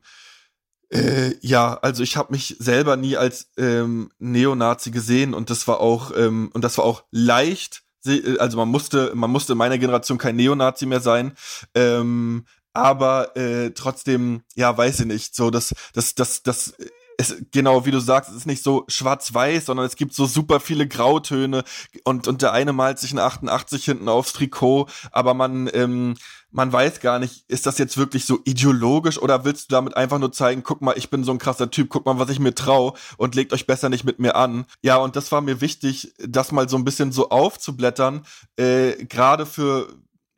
äh, 0.91 1.36
ja, 1.41 1.79
also 1.81 2.03
ich 2.03 2.17
habe 2.17 2.31
mich 2.31 2.57
selber 2.60 2.98
nie 2.98 3.15
als 3.15 3.50
ähm, 3.57 4.12
Neonazi 4.19 4.91
gesehen 4.91 5.33
und 5.33 5.50
das 5.50 5.67
war 5.67 5.79
auch 5.79 6.12
ähm, 6.15 6.50
und 6.53 6.63
das 6.63 6.77
war 6.77 6.86
auch 6.86 7.03
leicht. 7.12 7.83
Also 8.39 8.57
man 8.57 8.67
musste, 8.67 9.12
man 9.13 9.29
musste 9.29 9.53
in 9.53 9.57
meiner 9.57 9.77
Generation 9.77 10.17
kein 10.17 10.36
Neonazi 10.36 10.86
mehr 10.88 11.01
sein. 11.01 11.33
Ähm, 11.75 12.45
aber 12.74 13.36
äh, 13.38 13.71
trotzdem, 13.71 14.41
ja, 14.55 14.75
weiß 14.75 15.01
ich 15.01 15.05
nicht, 15.05 15.36
so 15.36 15.51
das, 15.51 15.74
das, 15.93 16.15
das, 16.15 16.41
das 16.41 16.74
es, 17.21 17.35
genau 17.51 17.85
wie 17.85 17.91
du 17.91 17.99
sagst, 17.99 18.29
es 18.29 18.37
ist 18.37 18.45
nicht 18.47 18.63
so 18.63 18.83
schwarz-weiß, 18.87 19.65
sondern 19.65 19.85
es 19.85 19.95
gibt 19.95 20.13
so 20.13 20.25
super 20.25 20.59
viele 20.59 20.87
Grautöne 20.87 21.63
und, 22.03 22.27
und 22.27 22.41
der 22.41 22.53
eine 22.53 22.73
malt 22.73 22.99
sich 22.99 23.13
ein 23.13 23.19
88 23.19 23.85
hinten 23.85 24.09
aufs 24.09 24.33
Trikot, 24.33 24.87
aber 25.11 25.33
man, 25.33 25.69
ähm, 25.73 26.15
man 26.51 26.71
weiß 26.71 26.99
gar 26.99 27.19
nicht, 27.19 27.45
ist 27.47 27.65
das 27.65 27.77
jetzt 27.77 27.97
wirklich 27.97 28.25
so 28.25 28.39
ideologisch 28.43 29.17
oder 29.17 29.45
willst 29.45 29.71
du 29.71 29.75
damit 29.75 29.95
einfach 29.95 30.19
nur 30.19 30.31
zeigen, 30.31 30.63
guck 30.63 30.81
mal, 30.81 30.97
ich 30.97 31.09
bin 31.09 31.23
so 31.23 31.31
ein 31.31 31.37
krasser 31.37 31.71
Typ, 31.71 31.89
guck 31.89 32.05
mal, 32.05 32.19
was 32.19 32.29
ich 32.29 32.39
mir 32.39 32.53
trau 32.53 32.95
und 33.17 33.35
legt 33.35 33.53
euch 33.53 33.67
besser 33.67 33.89
nicht 33.89 34.03
mit 34.03 34.19
mir 34.19 34.35
an. 34.35 34.65
Ja, 34.81 34.97
und 34.97 35.15
das 35.15 35.31
war 35.31 35.41
mir 35.41 35.61
wichtig, 35.61 36.13
das 36.19 36.51
mal 36.51 36.67
so 36.67 36.77
ein 36.77 36.83
bisschen 36.83 37.11
so 37.11 37.29
aufzublättern, 37.29 38.25
äh, 38.57 39.05
gerade 39.05 39.45
für 39.45 39.87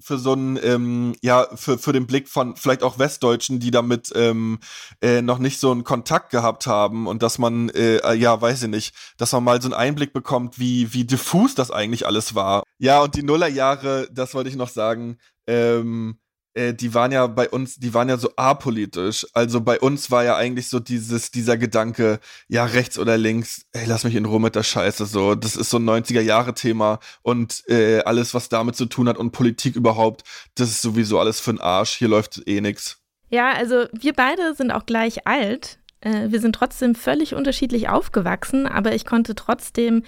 für 0.04 0.18
so 0.18 0.34
einen, 0.34 0.60
ähm, 0.62 1.16
ja, 1.22 1.48
für, 1.56 1.78
für 1.78 1.94
den 1.94 2.08
Blick 2.08 2.28
von 2.28 2.56
vielleicht 2.56 2.84
auch 2.84 3.00
Westdeutschen, 3.00 3.60
die 3.60 3.72
damit 3.72 4.12
ähm, 4.16 4.60
äh, 5.02 5.22
noch 5.22 5.40
nicht 5.40 5.60
so 5.60 5.72
einen 5.72 5.84
Kontakt 5.84 6.30
gehabt 6.30 6.68
haben 6.68 7.08
und 7.08 7.24
dass 7.24 7.40
man, 7.40 7.70
äh, 7.70 8.14
ja, 8.14 8.40
weiß 8.40 8.64
ich 8.64 8.70
nicht, 8.70 8.96
dass 9.18 9.32
man 9.32 9.44
mal 9.44 9.62
so 9.62 9.68
einen 9.68 9.74
Einblick 9.74 10.14
bekommt, 10.14 10.60
wie, 10.60 10.94
wie 10.94 11.06
diffus 11.06 11.56
das 11.56 11.72
eigentlich 11.72 12.06
alles 12.06 12.36
war. 12.36 12.64
Ja, 12.80 13.02
und 13.02 13.16
die 13.16 13.24
Nullerjahre, 13.24 14.08
das 14.12 14.34
wollte 14.34 14.50
ich 14.50 14.56
noch 14.56 14.70
sagen, 14.70 15.18
ähm, 15.48 16.20
äh, 16.54 16.74
die 16.74 16.94
waren 16.94 17.12
ja 17.12 17.28
bei 17.28 17.50
uns, 17.50 17.76
die 17.76 17.94
waren 17.94 18.10
ja 18.10 18.18
so 18.18 18.32
apolitisch. 18.36 19.26
Also 19.34 19.62
bei 19.62 19.80
uns 19.80 20.12
war 20.12 20.24
ja 20.24 20.36
eigentlich 20.36 20.68
so 20.70 20.80
dieses, 20.80 21.32
dieser 21.32 21.58
Gedanke, 21.58 22.20
ja, 22.48 22.66
rechts 22.66 23.00
oder 23.00 23.18
links, 23.18 23.66
ey, 23.72 23.86
lass 23.86 24.04
mich 24.04 24.16
in 24.16 24.26
Ruhe 24.26 24.40
mit 24.40 24.56
der 24.56 24.64
Scheiße. 24.64 25.06
So, 25.06 25.36
das 25.36 25.56
ist 25.56 25.70
so 25.70 25.78
ein 25.78 25.90
90er-Jahre-Thema 25.90 27.00
und 27.22 27.64
äh, 27.68 28.02
alles, 28.02 28.34
was 28.34 28.50
damit 28.50 28.76
zu 28.76 28.86
tun 28.86 29.10
hat 29.10 29.18
und 29.18 29.32
Politik 29.32 29.76
überhaupt, 29.76 30.24
das 30.56 30.70
ist 30.70 30.82
sowieso 30.82 31.20
alles 31.20 31.40
für 31.40 31.54
den 31.54 31.62
Arsch. 31.62 31.98
Hier 31.98 32.08
läuft 32.08 32.42
eh 32.48 32.62
nix. 32.62 33.00
Ja, 33.30 33.52
also 33.54 33.86
wir 33.92 34.14
beide 34.14 34.54
sind 34.56 34.72
auch 34.72 34.86
gleich 34.86 35.26
alt. 35.26 35.80
Äh, 36.02 36.30
wir 36.30 36.40
sind 36.40 36.54
trotzdem 36.54 36.96
völlig 36.96 37.34
unterschiedlich 37.34 37.90
aufgewachsen, 37.90 38.68
aber 38.68 38.94
ich 38.94 39.06
konnte 39.06 39.36
trotzdem 39.36 40.04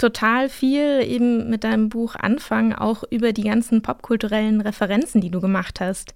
total 0.00 0.48
viel 0.48 1.02
eben 1.02 1.50
mit 1.50 1.64
deinem 1.64 1.88
Buch 1.88 2.14
anfangen, 2.16 2.72
auch 2.72 3.04
über 3.10 3.32
die 3.32 3.44
ganzen 3.44 3.82
popkulturellen 3.82 4.60
Referenzen, 4.60 5.20
die 5.20 5.30
du 5.30 5.40
gemacht 5.40 5.80
hast. 5.80 6.14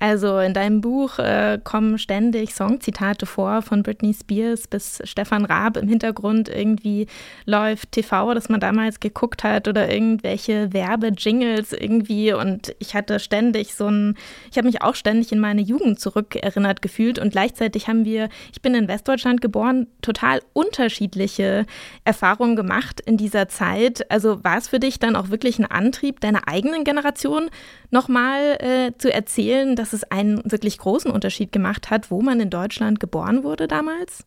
Also 0.00 0.38
in 0.38 0.52
deinem 0.52 0.80
Buch 0.80 1.18
äh, 1.18 1.58
kommen 1.62 1.98
ständig 1.98 2.54
Songzitate 2.54 3.24
vor, 3.24 3.62
von 3.62 3.82
Britney 3.82 4.12
Spears 4.12 4.66
bis 4.66 5.00
Stefan 5.04 5.46
Raab 5.46 5.76
im 5.78 5.88
Hintergrund 5.88 6.48
irgendwie 6.48 7.06
läuft 7.46 7.92
TV, 7.92 8.34
das 8.34 8.50
man 8.50 8.60
damals 8.60 9.00
geguckt 9.00 9.44
hat 9.44 9.66
oder 9.66 9.90
irgendwelche 9.90 10.72
Werbejingles 10.74 11.72
irgendwie 11.72 12.34
und 12.34 12.74
ich 12.80 12.94
hatte 12.94 13.18
ständig 13.18 13.74
so 13.74 13.86
ein, 13.86 14.16
ich 14.50 14.58
habe 14.58 14.66
mich 14.66 14.82
auch 14.82 14.94
ständig 14.94 15.32
in 15.32 15.38
meine 15.38 15.62
Jugend 15.62 16.00
zurückerinnert 16.00 16.82
gefühlt 16.82 17.18
und 17.18 17.30
gleichzeitig 17.30 17.88
haben 17.88 18.04
wir, 18.04 18.28
ich 18.52 18.60
bin 18.60 18.74
in 18.74 18.88
Westdeutschland 18.88 19.40
geboren, 19.40 19.86
total 20.02 20.42
unterschiedliche 20.52 21.64
Erfahrungen 22.04 22.56
gemacht 22.56 23.00
in 23.00 23.16
dieser 23.16 23.48
Zeit. 23.48 24.10
Also 24.10 24.44
war 24.44 24.58
es 24.58 24.68
für 24.68 24.80
dich 24.80 24.98
dann 24.98 25.16
auch 25.16 25.30
wirklich 25.30 25.58
ein 25.58 25.66
Antrieb, 25.66 26.20
deiner 26.20 26.46
eigenen 26.46 26.84
Generation 26.84 27.48
nochmal 27.90 28.58
äh, 28.58 28.92
zu 28.98 29.10
erzählen, 29.10 29.76
dass 29.76 29.93
es 29.94 30.04
einen 30.04 30.42
wirklich 30.50 30.76
großen 30.76 31.10
Unterschied 31.10 31.52
gemacht 31.52 31.88
hat, 31.90 32.10
wo 32.10 32.20
man 32.20 32.40
in 32.40 32.50
Deutschland 32.50 33.00
geboren 33.00 33.42
wurde 33.44 33.66
damals? 33.66 34.26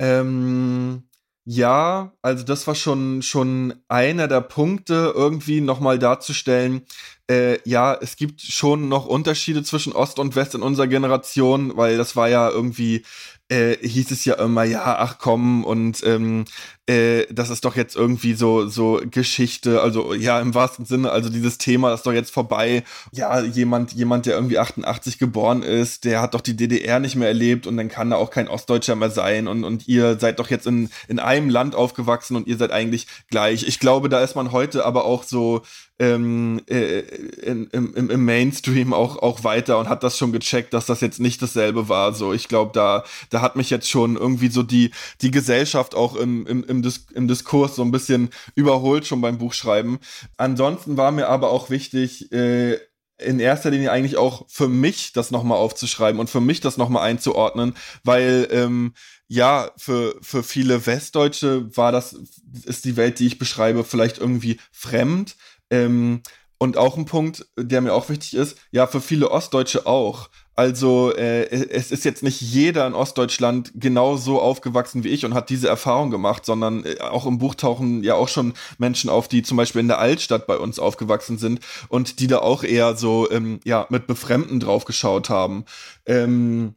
Ähm, 0.00 1.04
ja, 1.44 2.12
also 2.22 2.44
das 2.44 2.66
war 2.66 2.74
schon, 2.74 3.22
schon 3.22 3.74
einer 3.86 4.26
der 4.26 4.40
Punkte, 4.40 5.12
irgendwie 5.14 5.60
nochmal 5.60 5.96
darzustellen, 6.00 6.82
äh, 7.30 7.58
ja, 7.68 7.94
es 7.94 8.16
gibt 8.16 8.40
schon 8.40 8.88
noch 8.88 9.06
Unterschiede 9.06 9.62
zwischen 9.62 9.92
Ost 9.92 10.18
und 10.18 10.34
West 10.34 10.56
in 10.56 10.62
unserer 10.62 10.88
Generation, 10.88 11.76
weil 11.76 11.96
das 11.96 12.16
war 12.16 12.28
ja 12.28 12.50
irgendwie 12.50 13.04
äh, 13.48 13.76
hieß 13.76 14.10
es 14.10 14.24
ja 14.24 14.34
immer, 14.34 14.64
ja, 14.64 14.96
ach 14.98 15.18
komm, 15.18 15.64
und 15.64 16.02
ähm, 16.04 16.44
äh, 16.88 17.26
das 17.30 17.50
ist 17.50 17.64
doch 17.64 17.76
jetzt 17.76 17.96
irgendwie 17.96 18.34
so, 18.34 18.68
so 18.68 19.00
Geschichte, 19.10 19.80
also 19.82 20.14
ja, 20.14 20.40
im 20.40 20.54
wahrsten 20.54 20.84
Sinne, 20.84 21.10
also 21.10 21.28
dieses 21.28 21.58
Thema 21.58 21.92
ist 21.92 22.06
doch 22.06 22.12
jetzt 22.12 22.32
vorbei. 22.32 22.84
Ja, 23.12 23.40
jemand, 23.40 23.92
jemand, 23.92 24.26
der 24.26 24.34
irgendwie 24.34 24.58
88 24.58 25.18
geboren 25.18 25.62
ist, 25.62 26.04
der 26.04 26.20
hat 26.20 26.34
doch 26.34 26.40
die 26.40 26.56
DDR 26.56 27.00
nicht 27.00 27.16
mehr 27.16 27.28
erlebt 27.28 27.66
und 27.66 27.76
dann 27.76 27.88
kann 27.88 28.10
da 28.10 28.16
auch 28.16 28.30
kein 28.30 28.48
Ostdeutscher 28.48 28.96
mehr 28.96 29.10
sein 29.10 29.48
und, 29.48 29.64
und 29.64 29.88
ihr 29.88 30.18
seid 30.18 30.38
doch 30.38 30.50
jetzt 30.50 30.66
in, 30.66 30.90
in 31.08 31.18
einem 31.18 31.50
Land 31.50 31.74
aufgewachsen 31.74 32.36
und 32.36 32.46
ihr 32.46 32.56
seid 32.56 32.72
eigentlich 32.72 33.06
gleich. 33.30 33.66
Ich 33.66 33.80
glaube, 33.80 34.08
da 34.08 34.22
ist 34.22 34.36
man 34.36 34.52
heute 34.52 34.84
aber 34.84 35.04
auch 35.04 35.24
so 35.24 35.62
ähm, 35.98 36.60
äh, 36.68 37.00
in, 37.00 37.68
im, 37.68 38.10
im 38.10 38.24
Mainstream 38.24 38.92
auch, 38.92 39.16
auch 39.22 39.44
weiter 39.44 39.78
und 39.78 39.88
hat 39.88 40.02
das 40.02 40.18
schon 40.18 40.32
gecheckt, 40.32 40.74
dass 40.74 40.86
das 40.86 41.00
jetzt 41.00 41.20
nicht 41.20 41.40
dasselbe 41.40 41.88
war. 41.88 42.12
So, 42.12 42.32
ich 42.32 42.48
glaube, 42.48 42.72
da, 42.74 43.04
da 43.30 43.40
hat 43.40 43.56
mich 43.56 43.70
jetzt 43.70 43.88
schon 43.88 44.16
irgendwie 44.16 44.48
so 44.48 44.62
die, 44.62 44.90
die 45.22 45.30
Gesellschaft 45.30 45.94
auch 45.94 46.16
im, 46.16 46.46
im, 46.46 46.64
im, 46.64 46.82
Dis 46.82 47.06
im 47.14 47.28
Diskurs 47.28 47.76
so 47.76 47.82
ein 47.82 47.92
bisschen 47.92 48.30
überholt 48.54 49.06
schon 49.06 49.20
beim 49.20 49.38
Buchschreiben. 49.38 49.98
Ansonsten 50.36 50.96
war 50.96 51.12
mir 51.12 51.28
aber 51.28 51.50
auch 51.50 51.70
wichtig, 51.70 52.30
äh, 52.30 52.78
in 53.18 53.40
erster 53.40 53.70
Linie 53.70 53.90
eigentlich 53.90 54.18
auch 54.18 54.44
für 54.48 54.68
mich 54.68 55.12
das 55.12 55.30
nochmal 55.30 55.56
aufzuschreiben 55.58 56.20
und 56.20 56.28
für 56.28 56.40
mich 56.40 56.60
das 56.60 56.76
nochmal 56.76 57.08
einzuordnen, 57.08 57.74
weil 58.04 58.46
ähm, 58.50 58.92
ja, 59.28 59.70
für, 59.76 60.16
für 60.20 60.42
viele 60.42 60.86
Westdeutsche 60.86 61.74
war 61.76 61.92
das, 61.92 62.16
ist 62.64 62.84
die 62.84 62.96
Welt, 62.96 63.18
die 63.18 63.26
ich 63.26 63.38
beschreibe, 63.38 63.84
vielleicht 63.84 64.18
irgendwie 64.18 64.58
fremd. 64.70 65.36
Ähm, 65.70 66.22
und 66.58 66.78
auch 66.78 66.96
ein 66.96 67.04
Punkt, 67.04 67.46
der 67.58 67.82
mir 67.82 67.92
auch 67.92 68.08
wichtig 68.08 68.34
ist, 68.34 68.56
ja, 68.70 68.86
für 68.86 69.00
viele 69.00 69.30
Ostdeutsche 69.30 69.86
auch. 69.86 70.30
Also 70.54 71.14
äh, 71.14 71.50
es 71.50 71.90
ist 71.90 72.06
jetzt 72.06 72.22
nicht 72.22 72.40
jeder 72.40 72.86
in 72.86 72.94
Ostdeutschland 72.94 73.72
genau 73.74 74.16
so 74.16 74.40
aufgewachsen 74.40 75.04
wie 75.04 75.10
ich 75.10 75.26
und 75.26 75.34
hat 75.34 75.50
diese 75.50 75.68
Erfahrung 75.68 76.10
gemacht, 76.10 76.46
sondern 76.46 76.86
äh, 76.86 76.98
auch 77.00 77.26
im 77.26 77.36
Buch 77.36 77.54
tauchen 77.54 78.02
ja 78.02 78.14
auch 78.14 78.28
schon 78.28 78.54
Menschen 78.78 79.10
auf, 79.10 79.28
die 79.28 79.42
zum 79.42 79.58
Beispiel 79.58 79.82
in 79.82 79.88
der 79.88 79.98
Altstadt 79.98 80.46
bei 80.46 80.56
uns 80.56 80.78
aufgewachsen 80.78 81.36
sind 81.36 81.60
und 81.88 82.20
die 82.20 82.26
da 82.26 82.38
auch 82.38 82.64
eher 82.64 82.96
so 82.96 83.30
ähm, 83.30 83.60
ja 83.64 83.86
mit 83.90 84.06
Befremden 84.06 84.58
draufgeschaut 84.58 85.28
haben. 85.28 85.66
Ähm, 86.06 86.74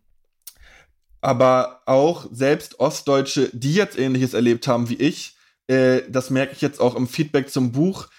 aber 1.21 1.81
auch 1.85 2.27
selbst 2.31 2.81
Ostdeutsche, 2.81 3.49
die 3.53 3.73
jetzt 3.73 3.97
ähnliches 3.97 4.33
erlebt 4.33 4.67
haben 4.67 4.89
wie 4.89 4.95
ich, 4.95 5.37
äh, 5.67 6.01
das 6.09 6.31
merke 6.31 6.51
ich 6.53 6.61
jetzt 6.61 6.81
auch 6.81 6.95
im 6.95 7.07
Feedback 7.07 7.49
zum 7.49 7.71
Buch, 7.71 8.09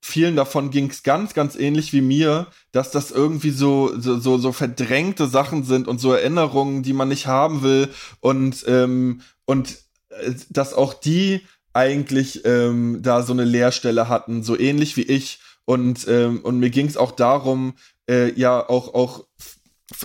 vielen 0.00 0.36
davon 0.36 0.70
ging 0.70 0.90
es 0.90 1.02
ganz, 1.02 1.34
ganz 1.34 1.56
ähnlich 1.56 1.92
wie 1.92 2.00
mir, 2.00 2.46
dass 2.72 2.90
das 2.90 3.10
irgendwie 3.10 3.50
so, 3.50 3.98
so, 3.98 4.18
so, 4.18 4.38
so 4.38 4.52
verdrängte 4.52 5.26
Sachen 5.26 5.64
sind 5.64 5.88
und 5.88 5.98
so 5.98 6.12
Erinnerungen, 6.12 6.82
die 6.82 6.92
man 6.92 7.08
nicht 7.08 7.26
haben 7.26 7.62
will 7.62 7.88
und, 8.20 8.64
ähm, 8.68 9.20
und 9.44 9.78
äh, 10.10 10.34
dass 10.50 10.74
auch 10.74 10.94
die 10.94 11.42
eigentlich 11.72 12.44
ähm, 12.44 13.00
da 13.02 13.22
so 13.22 13.32
eine 13.32 13.44
Leerstelle 13.44 14.08
hatten, 14.08 14.42
so 14.42 14.58
ähnlich 14.58 14.96
wie 14.96 15.02
ich. 15.02 15.40
Und, 15.66 16.06
ähm, 16.08 16.40
und 16.42 16.58
mir 16.58 16.70
ging 16.70 16.86
es 16.86 16.96
auch 16.96 17.12
darum, 17.12 17.74
äh, 18.08 18.32
ja, 18.32 18.66
auch, 18.66 18.94
auch 18.94 19.26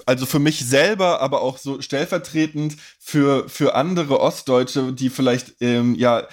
also 0.05 0.25
für 0.25 0.39
mich 0.39 0.65
selber, 0.65 1.21
aber 1.21 1.41
auch 1.41 1.57
so 1.57 1.81
stellvertretend 1.81 2.75
für, 3.00 3.48
für 3.48 3.75
andere 3.75 4.19
Ostdeutsche, 4.19 4.93
die 4.93 5.10
vielleicht 5.10 5.55
ähm, 5.62 5.95
ja 5.95 6.27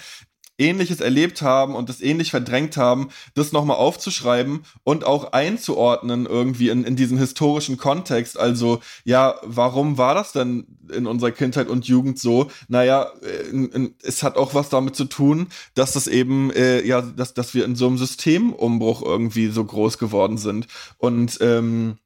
Ähnliches 0.59 0.99
erlebt 0.99 1.41
haben 1.41 1.75
und 1.75 1.89
das 1.89 2.01
ähnlich 2.01 2.31
verdrängt 2.31 2.77
haben, 2.77 3.09
das 3.33 3.51
nochmal 3.51 3.77
aufzuschreiben 3.77 4.61
und 4.83 5.03
auch 5.03 5.31
einzuordnen 5.31 6.25
irgendwie 6.25 6.69
in, 6.69 6.83
in 6.83 6.95
diesen 6.95 7.17
historischen 7.17 7.77
Kontext. 7.77 8.39
Also, 8.39 8.79
ja, 9.03 9.35
warum 9.43 9.97
war 9.97 10.15
das 10.15 10.31
denn 10.31 10.67
in 10.91 11.07
unserer 11.07 11.31
Kindheit 11.31 11.67
und 11.67 11.87
Jugend 11.87 12.19
so? 12.19 12.51
Naja, 12.67 13.11
in, 13.51 13.69
in, 13.69 13.95
es 14.03 14.23
hat 14.23 14.37
auch 14.37 14.53
was 14.53 14.69
damit 14.69 14.95
zu 14.95 15.05
tun, 15.05 15.47
dass 15.73 15.93
das 15.93 16.07
eben, 16.07 16.51
äh, 16.51 16.85
ja, 16.85 17.01
dass, 17.01 17.33
dass 17.33 17.53
wir 17.53 17.65
in 17.65 17.75
so 17.75 17.87
einem 17.87 17.97
Systemumbruch 17.97 19.01
irgendwie 19.01 19.47
so 19.47 19.63
groß 19.63 19.97
geworden 19.97 20.37
sind. 20.37 20.67
Und 20.97 21.37
ähm, 21.41 21.97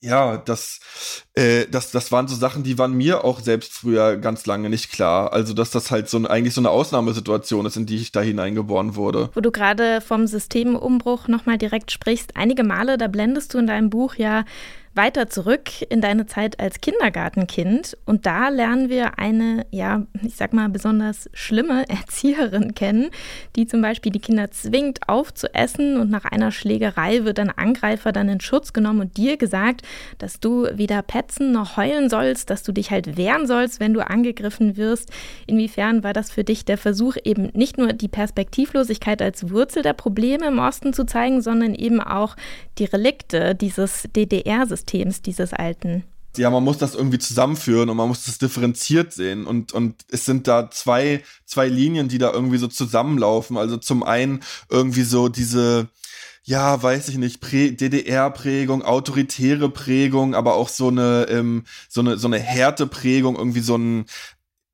ja, 0.00 0.36
das, 0.36 0.80
äh, 1.34 1.66
das, 1.70 1.90
das 1.90 2.12
waren 2.12 2.28
so 2.28 2.36
Sachen, 2.36 2.62
die 2.62 2.78
waren 2.78 2.92
mir 2.92 3.24
auch 3.24 3.40
selbst 3.40 3.72
früher 3.72 4.16
ganz 4.16 4.46
lange 4.46 4.68
nicht 4.68 4.92
klar. 4.92 5.32
Also, 5.32 5.54
dass 5.54 5.70
das 5.70 5.90
halt 5.90 6.08
so 6.08 6.18
eigentlich 6.26 6.54
so 6.54 6.60
eine 6.60 6.70
Ausnahmesituation 6.70 7.66
ist, 7.66 7.76
in 7.76 7.86
die 7.86 7.96
ich 7.96 8.12
da 8.12 8.20
hineingeboren 8.20 8.94
wurde. 8.94 9.30
Wo 9.34 9.40
du 9.40 9.50
gerade 9.50 10.00
vom 10.00 10.26
Systemumbruch 10.26 11.28
nochmal 11.28 11.58
direkt 11.58 11.90
sprichst, 11.90 12.36
einige 12.36 12.62
Male, 12.62 12.98
da 12.98 13.08
blendest 13.08 13.54
du 13.54 13.58
in 13.58 13.66
deinem 13.66 13.90
Buch 13.90 14.16
ja 14.16 14.44
weiter 14.96 15.28
zurück 15.28 15.82
in 15.90 16.00
deine 16.00 16.26
Zeit 16.26 16.58
als 16.58 16.80
Kindergartenkind 16.80 17.96
und 18.06 18.24
da 18.24 18.48
lernen 18.48 18.88
wir 18.88 19.18
eine, 19.18 19.66
ja, 19.70 20.06
ich 20.22 20.36
sag 20.36 20.54
mal, 20.54 20.70
besonders 20.70 21.28
schlimme 21.34 21.84
Erzieherin 21.88 22.74
kennen, 22.74 23.10
die 23.56 23.66
zum 23.66 23.82
Beispiel 23.82 24.10
die 24.10 24.20
Kinder 24.20 24.50
zwingt 24.50 25.08
aufzuessen 25.08 26.00
und 26.00 26.10
nach 26.10 26.24
einer 26.24 26.50
Schlägerei 26.50 27.24
wird 27.24 27.38
ein 27.38 27.50
Angreifer 27.50 28.12
dann 28.12 28.30
in 28.30 28.40
Schutz 28.40 28.72
genommen 28.72 29.00
und 29.00 29.16
dir 29.18 29.36
gesagt, 29.36 29.82
dass 30.18 30.40
du 30.40 30.66
weder 30.72 31.02
petzen 31.02 31.52
noch 31.52 31.76
heulen 31.76 32.08
sollst, 32.08 32.48
dass 32.48 32.62
du 32.62 32.72
dich 32.72 32.90
halt 32.90 33.18
wehren 33.18 33.46
sollst, 33.46 33.80
wenn 33.80 33.92
du 33.92 34.06
angegriffen 34.06 34.76
wirst. 34.78 35.10
Inwiefern 35.46 36.04
war 36.04 36.14
das 36.14 36.30
für 36.30 36.44
dich 36.44 36.64
der 36.64 36.78
Versuch, 36.78 37.16
eben 37.22 37.50
nicht 37.52 37.76
nur 37.76 37.92
die 37.92 38.08
Perspektivlosigkeit 38.08 39.20
als 39.20 39.50
Wurzel 39.50 39.82
der 39.82 39.92
Probleme 39.92 40.46
im 40.46 40.58
Osten 40.58 40.94
zu 40.94 41.04
zeigen, 41.04 41.42
sondern 41.42 41.74
eben 41.74 42.00
auch 42.00 42.34
die 42.78 42.86
Relikte 42.86 43.54
dieses 43.54 44.08
DDR-Systems? 44.14 44.85
Systems, 44.86 45.22
dieses 45.22 45.52
alten. 45.52 46.04
Ja, 46.36 46.50
man 46.50 46.64
muss 46.64 46.78
das 46.78 46.94
irgendwie 46.94 47.18
zusammenführen 47.18 47.88
und 47.88 47.96
man 47.96 48.08
muss 48.08 48.24
das 48.24 48.38
differenziert 48.38 49.12
sehen. 49.12 49.46
Und, 49.46 49.72
und 49.72 50.04
es 50.10 50.26
sind 50.26 50.46
da 50.46 50.70
zwei, 50.70 51.22
zwei 51.46 51.66
Linien, 51.66 52.08
die 52.08 52.18
da 52.18 52.30
irgendwie 52.30 52.58
so 52.58 52.68
zusammenlaufen. 52.68 53.56
Also 53.56 53.78
zum 53.78 54.02
einen 54.02 54.40
irgendwie 54.68 55.02
so 55.02 55.28
diese, 55.28 55.88
ja, 56.44 56.82
weiß 56.82 57.08
ich 57.08 57.16
nicht, 57.16 57.40
DDR-Prägung, 57.42 58.82
autoritäre 58.82 59.70
Prägung, 59.70 60.34
aber 60.34 60.54
auch 60.54 60.68
so 60.68 60.88
eine, 60.88 61.26
ähm, 61.30 61.64
so 61.88 62.02
eine, 62.02 62.18
so 62.18 62.28
eine 62.28 62.38
Härteprägung, 62.38 63.36
irgendwie 63.36 63.60
so 63.60 63.76
ein, 63.76 64.04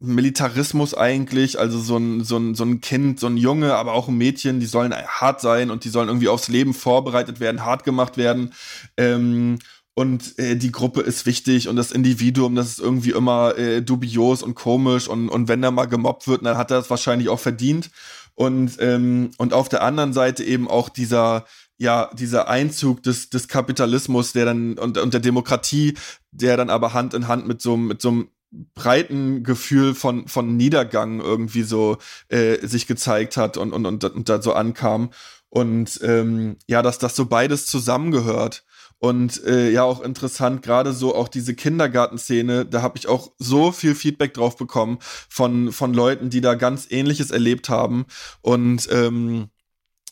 Militarismus 0.04 0.94
eigentlich, 0.94 1.60
also 1.60 1.78
so 1.78 1.96
ein, 1.96 2.24
so, 2.24 2.36
ein, 2.36 2.56
so 2.56 2.64
ein 2.64 2.80
Kind, 2.80 3.20
so 3.20 3.28
ein 3.28 3.36
Junge, 3.36 3.76
aber 3.76 3.92
auch 3.92 4.08
ein 4.08 4.18
Mädchen, 4.18 4.58
die 4.58 4.66
sollen 4.66 4.92
hart 4.92 5.40
sein 5.40 5.70
und 5.70 5.84
die 5.84 5.90
sollen 5.90 6.08
irgendwie 6.08 6.28
aufs 6.28 6.48
Leben 6.48 6.74
vorbereitet 6.74 7.38
werden, 7.38 7.64
hart 7.64 7.84
gemacht 7.84 8.16
werden. 8.16 8.52
Ähm, 8.96 9.60
und 9.94 10.38
äh, 10.38 10.56
die 10.56 10.72
Gruppe 10.72 11.02
ist 11.02 11.26
wichtig 11.26 11.68
und 11.68 11.76
das 11.76 11.92
Individuum, 11.92 12.54
das 12.54 12.68
ist 12.68 12.80
irgendwie 12.80 13.10
immer 13.10 13.56
äh, 13.58 13.82
dubios 13.82 14.42
und 14.42 14.54
komisch 14.54 15.06
und, 15.06 15.28
und 15.28 15.48
wenn 15.48 15.62
er 15.62 15.70
mal 15.70 15.84
gemobbt 15.86 16.26
wird, 16.28 16.44
dann 16.44 16.56
hat 16.56 16.70
er 16.70 16.78
es 16.78 16.90
wahrscheinlich 16.90 17.28
auch 17.28 17.40
verdient. 17.40 17.90
Und, 18.34 18.78
ähm, 18.80 19.32
und 19.36 19.52
auf 19.52 19.68
der 19.68 19.82
anderen 19.82 20.14
Seite 20.14 20.42
eben 20.42 20.66
auch 20.66 20.88
dieser, 20.88 21.44
ja, 21.76 22.10
dieser 22.14 22.48
Einzug 22.48 23.02
des, 23.02 23.28
des 23.28 23.48
Kapitalismus, 23.48 24.32
der 24.32 24.46
dann 24.46 24.78
und, 24.78 24.96
und 24.96 25.12
der 25.12 25.20
Demokratie, 25.20 25.94
der 26.30 26.56
dann 26.56 26.70
aber 26.70 26.94
Hand 26.94 27.12
in 27.12 27.28
Hand 27.28 27.46
mit 27.46 27.60
so, 27.60 27.76
mit 27.76 28.00
so 28.00 28.08
einem 28.08 28.28
breiten 28.74 29.44
Gefühl 29.44 29.94
von, 29.94 30.28
von 30.28 30.56
Niedergang 30.56 31.20
irgendwie 31.20 31.62
so 31.62 31.98
äh, 32.28 32.66
sich 32.66 32.86
gezeigt 32.86 33.36
hat 33.36 33.58
und, 33.58 33.72
und, 33.72 33.84
und, 33.84 34.04
und 34.04 34.28
da 34.28 34.40
so 34.40 34.54
ankam. 34.54 35.10
Und 35.48 36.00
ähm, 36.02 36.56
ja, 36.66 36.80
dass 36.80 36.98
das 36.98 37.14
so 37.14 37.26
beides 37.26 37.66
zusammengehört. 37.66 38.64
Und 39.02 39.42
äh, 39.46 39.68
ja, 39.70 39.82
auch 39.82 40.00
interessant, 40.00 40.62
gerade 40.62 40.92
so 40.92 41.16
auch 41.16 41.26
diese 41.26 41.56
Kindergartenszene, 41.56 42.66
da 42.66 42.82
habe 42.82 42.96
ich 42.98 43.08
auch 43.08 43.32
so 43.36 43.72
viel 43.72 43.96
Feedback 43.96 44.32
drauf 44.32 44.56
bekommen 44.56 44.98
von, 45.28 45.72
von 45.72 45.92
Leuten, 45.92 46.30
die 46.30 46.40
da 46.40 46.54
ganz 46.54 46.86
ähnliches 46.88 47.32
erlebt 47.32 47.68
haben. 47.68 48.06
Und 48.42 48.88
ähm, 48.92 49.48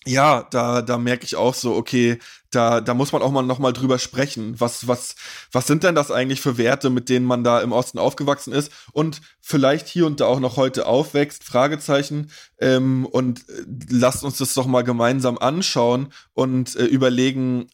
ja, 0.06 0.42
da, 0.50 0.82
da 0.82 0.99
merke 0.99 1.25
ich 1.25 1.37
auch 1.37 1.54
so, 1.54 1.76
okay, 1.76 2.18
da, 2.50 2.80
da 2.80 2.95
muss 2.95 3.12
man 3.12 3.23
auch 3.23 3.30
mal 3.30 3.42
nochmal 3.42 3.73
drüber 3.73 3.99
sprechen. 3.99 4.59
Was, 4.59 4.88
was, 4.88 5.14
was 5.52 5.66
sind 5.66 5.85
denn 5.85 5.95
das 5.95 6.11
eigentlich 6.11 6.40
für 6.40 6.59
Werte, 6.59 6.90
mit 6.90 7.09
denen 7.09 7.26
man 7.26 7.45
da 7.45 7.61
im 7.61 7.73
Osten 7.73 7.99
aufgewachsen 7.99 8.52
ist 8.52 8.73
und 8.92 9.21
vielleicht 9.40 9.88
hier 9.88 10.07
und 10.07 10.21
da 10.21 10.26
auch 10.26 10.40
noch 10.40 10.57
heute 10.57 10.87
aufwächst? 10.87 11.45
Fragezeichen. 11.45 12.30
Ähm, 12.59 13.07
und 13.07 13.49
äh, 13.49 13.64
lasst 13.88 14.25
uns 14.25 14.38
das 14.38 14.54
doch 14.54 14.66
mal 14.66 14.83
gemeinsam 14.83 15.38
anschauen 15.38 16.12
und 16.35 16.76
äh, 16.76 16.85
überlegen, 16.85 17.69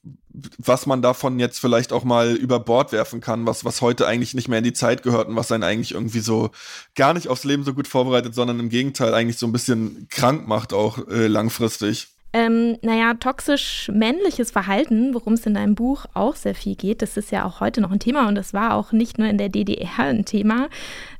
was 0.58 0.84
man 0.84 1.00
davon 1.00 1.38
jetzt 1.38 1.58
vielleicht 1.58 1.92
auch 1.92 2.04
mal 2.04 2.32
über 2.32 2.60
Bord 2.60 2.92
werfen 2.92 3.20
kann, 3.20 3.46
was, 3.46 3.64
was 3.64 3.80
heute 3.80 4.06
eigentlich 4.06 4.34
nicht 4.34 4.48
mehr 4.48 4.58
in 4.58 4.64
die 4.64 4.74
Zeit 4.74 5.02
gehört 5.02 5.28
und 5.28 5.36
was 5.36 5.50
einen 5.50 5.62
eigentlich 5.62 5.92
irgendwie 5.92 6.20
so 6.20 6.50
gar 6.94 7.14
nicht 7.14 7.28
aufs 7.28 7.44
Leben 7.44 7.64
so 7.64 7.72
gut 7.72 7.88
vorbereitet, 7.88 8.34
sondern 8.34 8.60
im 8.60 8.68
Gegenteil 8.68 9.14
eigentlich 9.14 9.38
so 9.38 9.46
ein 9.46 9.52
bisschen 9.52 10.06
krank 10.10 10.46
macht 10.46 10.74
auch 10.74 11.08
äh, 11.08 11.26
langfristig. 11.26 12.15
Ähm, 12.32 12.76
naja, 12.82 13.14
toxisch 13.14 13.90
männliches 13.92 14.50
Verhalten, 14.50 15.14
worum 15.14 15.34
es 15.34 15.46
in 15.46 15.54
deinem 15.54 15.74
Buch 15.74 16.04
auch 16.12 16.36
sehr 16.36 16.54
viel 16.54 16.74
geht, 16.74 17.00
das 17.00 17.16
ist 17.16 17.30
ja 17.30 17.44
auch 17.44 17.60
heute 17.60 17.80
noch 17.80 17.90
ein 17.90 18.00
Thema 18.00 18.28
und 18.28 18.34
das 18.34 18.52
war 18.52 18.74
auch 18.74 18.92
nicht 18.92 19.18
nur 19.18 19.28
in 19.28 19.38
der 19.38 19.48
DDR 19.48 19.98
ein 19.98 20.24
Thema. 20.24 20.68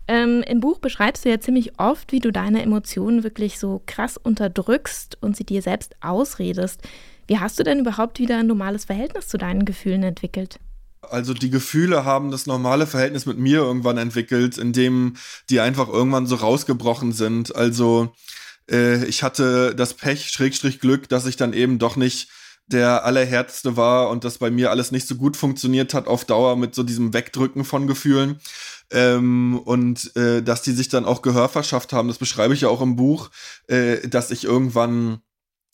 Ähm, 0.09 0.43
Im 0.47 0.61
Buch 0.61 0.79
beschreibst 0.79 1.25
du 1.25 1.31
ja 1.31 1.41
ziemlich 1.41 1.79
oft, 1.79 2.13
wie 2.13 2.21
du 2.21 2.31
deine 2.31 2.63
Emotionen 2.63 3.25
wirklich 3.25 3.59
so 3.59 3.83
krass 3.87 4.17
unterdrückst 4.17 5.19
und 5.21 5.37
sie 5.37 5.45
dir 5.45 5.63
selbst 5.63 5.97
ausredest. 6.01 6.83
Wie 7.27 7.39
hast 7.39 7.59
du 7.59 7.65
denn 7.65 7.81
überhaupt 7.81 8.19
wieder 8.19 8.39
ein 8.39 8.47
normales 8.47 8.85
Verhältnis 8.85 9.29
zu 9.29 9.39
deinen 9.39 9.65
Gefühlen 9.65 10.03
entwickelt? 10.03 10.59
Also 11.11 11.35
die 11.35 11.51
Gefühle 11.51 12.05
haben 12.05 12.31
das 12.31 12.47
normale 12.47 12.87
Verhältnis 12.87 13.27
mit 13.27 13.39
mir 13.39 13.59
irgendwann 13.59 13.99
entwickelt, 13.99 14.59
in 14.59 14.73
dem 14.73 15.15
die 15.51 15.61
einfach 15.61 15.89
irgendwann 15.89 16.27
so 16.27 16.37
rausgebrochen 16.37 17.13
sind. 17.13 17.55
Also 17.55 18.13
äh, 18.71 19.05
ich 19.05 19.23
hatte 19.23 19.75
das 19.75 19.95
Pech, 19.95 20.31
Schrägstrich 20.31 20.81
Glück, 20.81 21.09
dass 21.09 21.27
ich 21.27 21.37
dann 21.37 21.53
eben 21.53 21.79
doch 21.79 21.97
nicht 21.97 22.29
der 22.67 23.05
allerhärteste 23.05 23.77
war 23.77 24.11
und 24.11 24.25
das 24.25 24.39
bei 24.39 24.51
mir 24.51 24.71
alles 24.71 24.91
nicht 24.91 25.07
so 25.07 25.15
gut 25.15 25.37
funktioniert 25.37 25.95
hat 25.95 26.09
auf 26.09 26.25
Dauer 26.25 26.57
mit 26.57 26.75
so 26.75 26.83
diesem 26.83 27.15
Wegdrücken 27.15 27.65
von 27.65 27.87
Gefühlen. 27.87 28.41
Ähm, 28.91 29.59
und 29.65 30.15
äh, 30.17 30.43
dass 30.43 30.63
die 30.63 30.73
sich 30.73 30.89
dann 30.89 31.05
auch 31.05 31.23
Gehör 31.23 31.49
verschafft 31.49 31.93
haben, 31.93 32.09
das 32.09 32.19
beschreibe 32.19 32.55
ich 32.55 32.63
ja 32.63 32.69
auch 32.69 32.81
im 32.81 32.97
Buch, 32.97 33.31
äh, 33.69 34.07
dass 34.09 34.31
ich 34.31 34.45
irgendwann 34.45 35.21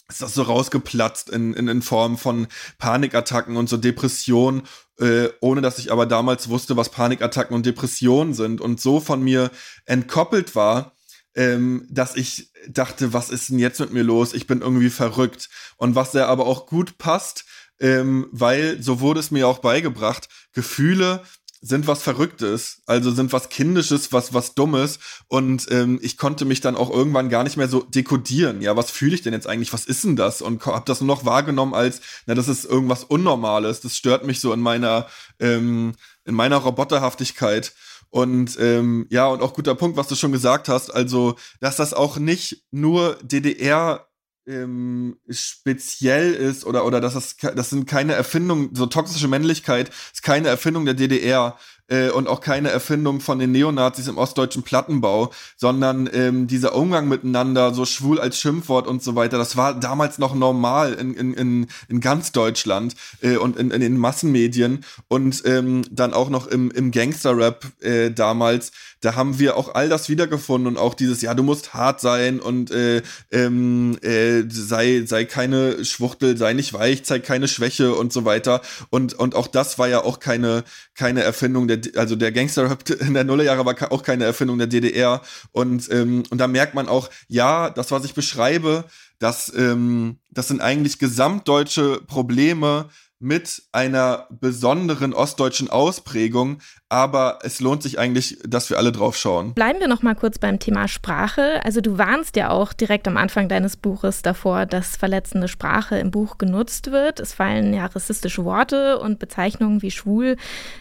ist 0.09 0.21
das 0.21 0.35
so 0.35 0.43
rausgeplatzt 0.43 1.31
in, 1.31 1.55
in, 1.55 1.69
in 1.69 1.81
Form 1.81 2.19
von 2.19 2.47
Panikattacken 2.79 3.57
und 3.57 3.69
so 3.69 3.79
Depressionen, 3.79 4.63
äh, 4.99 5.29
ohne 5.41 5.63
dass 5.63 5.79
ich 5.79 5.91
aber 5.91 6.05
damals 6.05 6.51
wusste, 6.51 6.77
was 6.77 6.91
Panikattacken 6.91 7.55
und 7.55 7.65
Depressionen 7.65 8.35
sind 8.35 8.61
und 8.61 8.81
so 8.81 9.01
von 9.01 9.23
mir 9.23 9.51
entkoppelt 9.87 10.55
war, 10.55 10.92
ähm, 11.35 11.87
dass 11.91 12.17
ich 12.17 12.51
dachte, 12.69 13.13
was 13.13 13.31
ist 13.31 13.49
denn 13.49 13.59
jetzt 13.59 13.81
mit 13.81 13.93
mir 13.93 14.03
los? 14.03 14.35
Ich 14.35 14.47
bin 14.47 14.61
irgendwie 14.61 14.91
verrückt. 14.91 15.49
Und 15.77 15.95
was 15.95 16.13
da 16.13 16.27
aber 16.27 16.47
auch 16.47 16.67
gut 16.67 16.99
passt, 16.99 17.45
ähm, 17.81 18.29
weil 18.31 18.83
so 18.83 19.01
wurde 19.01 19.21
es 19.21 19.31
mir 19.31 19.49
auch 19.49 19.59
beigebracht, 19.59 20.29
Gefühle 20.53 21.23
sind 21.65 21.87
was 21.87 22.03
Verrücktes, 22.03 22.83
also 22.87 23.13
sind 23.13 23.33
was 23.33 23.49
Kindisches, 23.49 24.13
was 24.13 24.35
was 24.35 24.55
Dummes 24.55 24.99
und 25.29 25.69
ähm, 25.71 26.01
ich 26.03 26.19
konnte 26.19 26.45
mich 26.45 26.61
dann 26.61 26.75
auch 26.75 26.91
irgendwann 26.91 27.29
gar 27.29 27.45
nicht 27.45 27.57
mehr 27.57 27.69
so 27.69 27.83
dekodieren. 27.83 28.61
Ja, 28.63 28.77
was 28.77 28.91
fühle 28.91 29.15
ich 29.15 29.23
denn 29.23 29.33
jetzt 29.33 29.47
eigentlich? 29.47 29.73
Was 29.73 29.85
ist 29.85 30.03
denn 30.03 30.17
das? 30.17 30.43
Und 30.43 30.67
habe 30.67 30.83
das 30.85 31.01
nur 31.01 31.07
noch 31.07 31.25
wahrgenommen 31.25 31.73
als, 31.73 32.01
na, 32.27 32.35
das 32.35 32.49
ist 32.49 32.65
irgendwas 32.65 33.05
Unnormales. 33.05 33.81
Das 33.81 33.97
stört 33.97 34.27
mich 34.27 34.41
so 34.41 34.53
in 34.53 34.59
meiner 34.59 35.07
ähm, 35.39 35.95
in 36.25 36.35
meiner 36.35 36.57
Roboterhaftigkeit. 36.57 37.75
Und 38.13 38.59
ähm, 38.61 39.07
ja, 39.09 39.27
und 39.27 39.41
auch 39.41 39.55
guter 39.55 39.75
Punkt, 39.75 39.97
was 39.97 40.07
du 40.07 40.15
schon 40.17 40.33
gesagt 40.33 40.69
hast, 40.69 40.91
also, 40.91 41.37
dass 41.61 41.77
das 41.77 41.95
auch 41.95 42.19
nicht 42.19 42.63
nur 42.71 43.17
DDR 43.23 44.07
ähm, 44.47 45.17
speziell 45.31 46.35
ist 46.35 46.67
oder 46.67 46.85
oder 46.85 47.01
dass 47.01 47.15
das 47.15 47.37
das 47.37 47.71
sind 47.71 47.87
keine 47.87 48.13
Erfindungen 48.13 48.75
so 48.75 48.87
toxische 48.87 49.29
Männlichkeit 49.29 49.91
ist 50.13 50.23
keine 50.23 50.49
Erfindung 50.49 50.85
der 50.85 50.95
DDR 50.95 51.57
äh, 51.89 52.11
und 52.11 52.29
auch 52.29 52.41
keine 52.41 52.71
Erfindung 52.71 53.21
von 53.21 53.39
den 53.39 53.53
Neonazis 53.53 54.09
im 54.09 54.19
ostdeutschen 54.19 54.63
Plattenbau, 54.63 55.33
sondern 55.57 56.09
ähm, 56.13 56.47
dieser 56.47 56.75
Umgang 56.75 57.09
miteinander, 57.09 57.75
so 57.75 57.85
schwul 57.85 58.21
als 58.21 58.39
Schimpfwort 58.39 58.87
und 58.87 59.03
so 59.03 59.15
weiter, 59.15 59.39
das 59.39 59.57
war 59.57 59.79
damals 59.79 60.19
noch 60.19 60.35
normal 60.35 60.95
in, 60.95 61.15
in, 61.15 61.35
in, 61.35 61.67
in 61.89 62.01
ganz 62.01 62.33
Deutschland 62.33 62.95
äh, 63.21 63.37
und 63.37 63.57
in, 63.57 63.71
in 63.71 63.81
den 63.81 63.99
Massenmedien 63.99 64.85
und 65.09 65.43
ähm, 65.45 65.83
dann 65.91 66.15
auch 66.15 66.31
noch 66.31 66.47
im, 66.47 66.71
im 66.71 66.91
Gangster-Rap 66.91 67.65
äh, 67.81 68.11
damals 68.11 68.73
da 69.03 69.17
haben 69.17 69.39
wir 69.41 69.57
auch 69.57 69.75
all 69.75 69.89
das 69.89 70.09
wiedergefunden 70.09 70.69
und 70.69 70.79
auch 70.79 70.95
dieses, 70.95 71.23
ja, 71.23 71.35
du 71.35 71.43
musst 71.43 71.75
hart 71.75 72.01
sein 72.01 72.39
und 72.39 72.71
äh, 72.71 73.03
ähm, 73.33 73.99
äh, 74.01 74.45
sei, 74.49 75.03
sei 75.07 75.25
keine 75.25 75.85
Schwuchtel, 75.85 76.37
sei 76.37 76.53
nicht 76.53 76.73
weich, 76.73 77.05
zeig 77.05 77.25
keine 77.25 77.49
Schwäche 77.49 77.95
und 77.95 78.13
so 78.13 78.25
weiter. 78.25 78.63
Und, 78.91 79.15
und 79.15 79.35
auch 79.35 79.49
das 79.49 79.79
war 79.81 79.89
ja 79.89 80.05
auch 80.05 80.21
keine, 80.21 80.63
keine 80.95 81.25
Erfindung 81.25 81.67
der, 81.67 81.79
also 81.97 82.17
der 82.17 82.33
Gangster-Rap 82.33 82.89
in 83.01 83.15
der 83.15 83.25
Nullerjahre 83.25 83.65
war 83.65 83.93
auch 83.93 84.03
keine 84.03 84.25
Erfindung 84.25 84.59
der 84.59 84.67
DDR. 84.67 85.23
Und, 85.53 85.91
ähm, 85.91 86.23
und 86.31 86.39
da 86.39 86.47
merkt 86.47 86.75
man 86.75 86.89
auch, 86.89 87.11
ja, 87.29 87.71
das, 87.71 87.91
was 87.91 88.05
ich 88.05 88.15
beschreibe, 88.15 88.85
das, 89.19 89.53
ähm, 89.57 90.19
das 90.31 90.49
sind 90.49 90.61
eigentlich 90.61 90.99
gesamtdeutsche 90.99 92.01
Probleme, 92.07 92.89
mit 93.23 93.63
einer 93.71 94.27
besonderen 94.31 95.15
ostdeutschen 95.15 95.71
Ausprägung, 95.71 96.59
aber 96.89 97.39
es 97.43 97.61
lohnt 97.61 97.83
sich 97.83 97.99
eigentlich, 97.99 98.39
dass 98.45 98.69
wir 98.69 98.79
alle 98.79 98.91
drauf 98.91 99.17
schauen. 99.17 99.55
Bleiben 99.55 99.79
wir 99.79 99.87
noch 99.87 100.03
mal 100.03 100.17
kurz 100.17 100.41
beim 100.41 100.59
Thema 100.59 100.89
Sprache. 100.89 101.65
Also 101.65 101.81
du 101.81 101.99
warnst 101.99 102.35
ja 102.35 102.51
auch 102.51 102.73
direkt 102.73 103.07
am 103.07 103.17
Anfang 103.17 103.49
deines 103.49 103.77
Buches 103.77 104.23
davor, 104.23 104.67
dass 104.67 104.97
verletzende 104.97 105.47
Sprache 105.47 105.99
im 105.99 106.11
Buch 106.11 106.37
genutzt 106.37 106.91
wird. 106.91 107.21
Es 107.21 107.33
fallen 107.33 107.73
ja 107.73 107.87
rassistische 107.87 108.45
Worte 108.45 108.99
und 108.99 109.21
Bezeichnungen 109.21 109.83
wie 109.83 109.93
schwul 109.93 110.37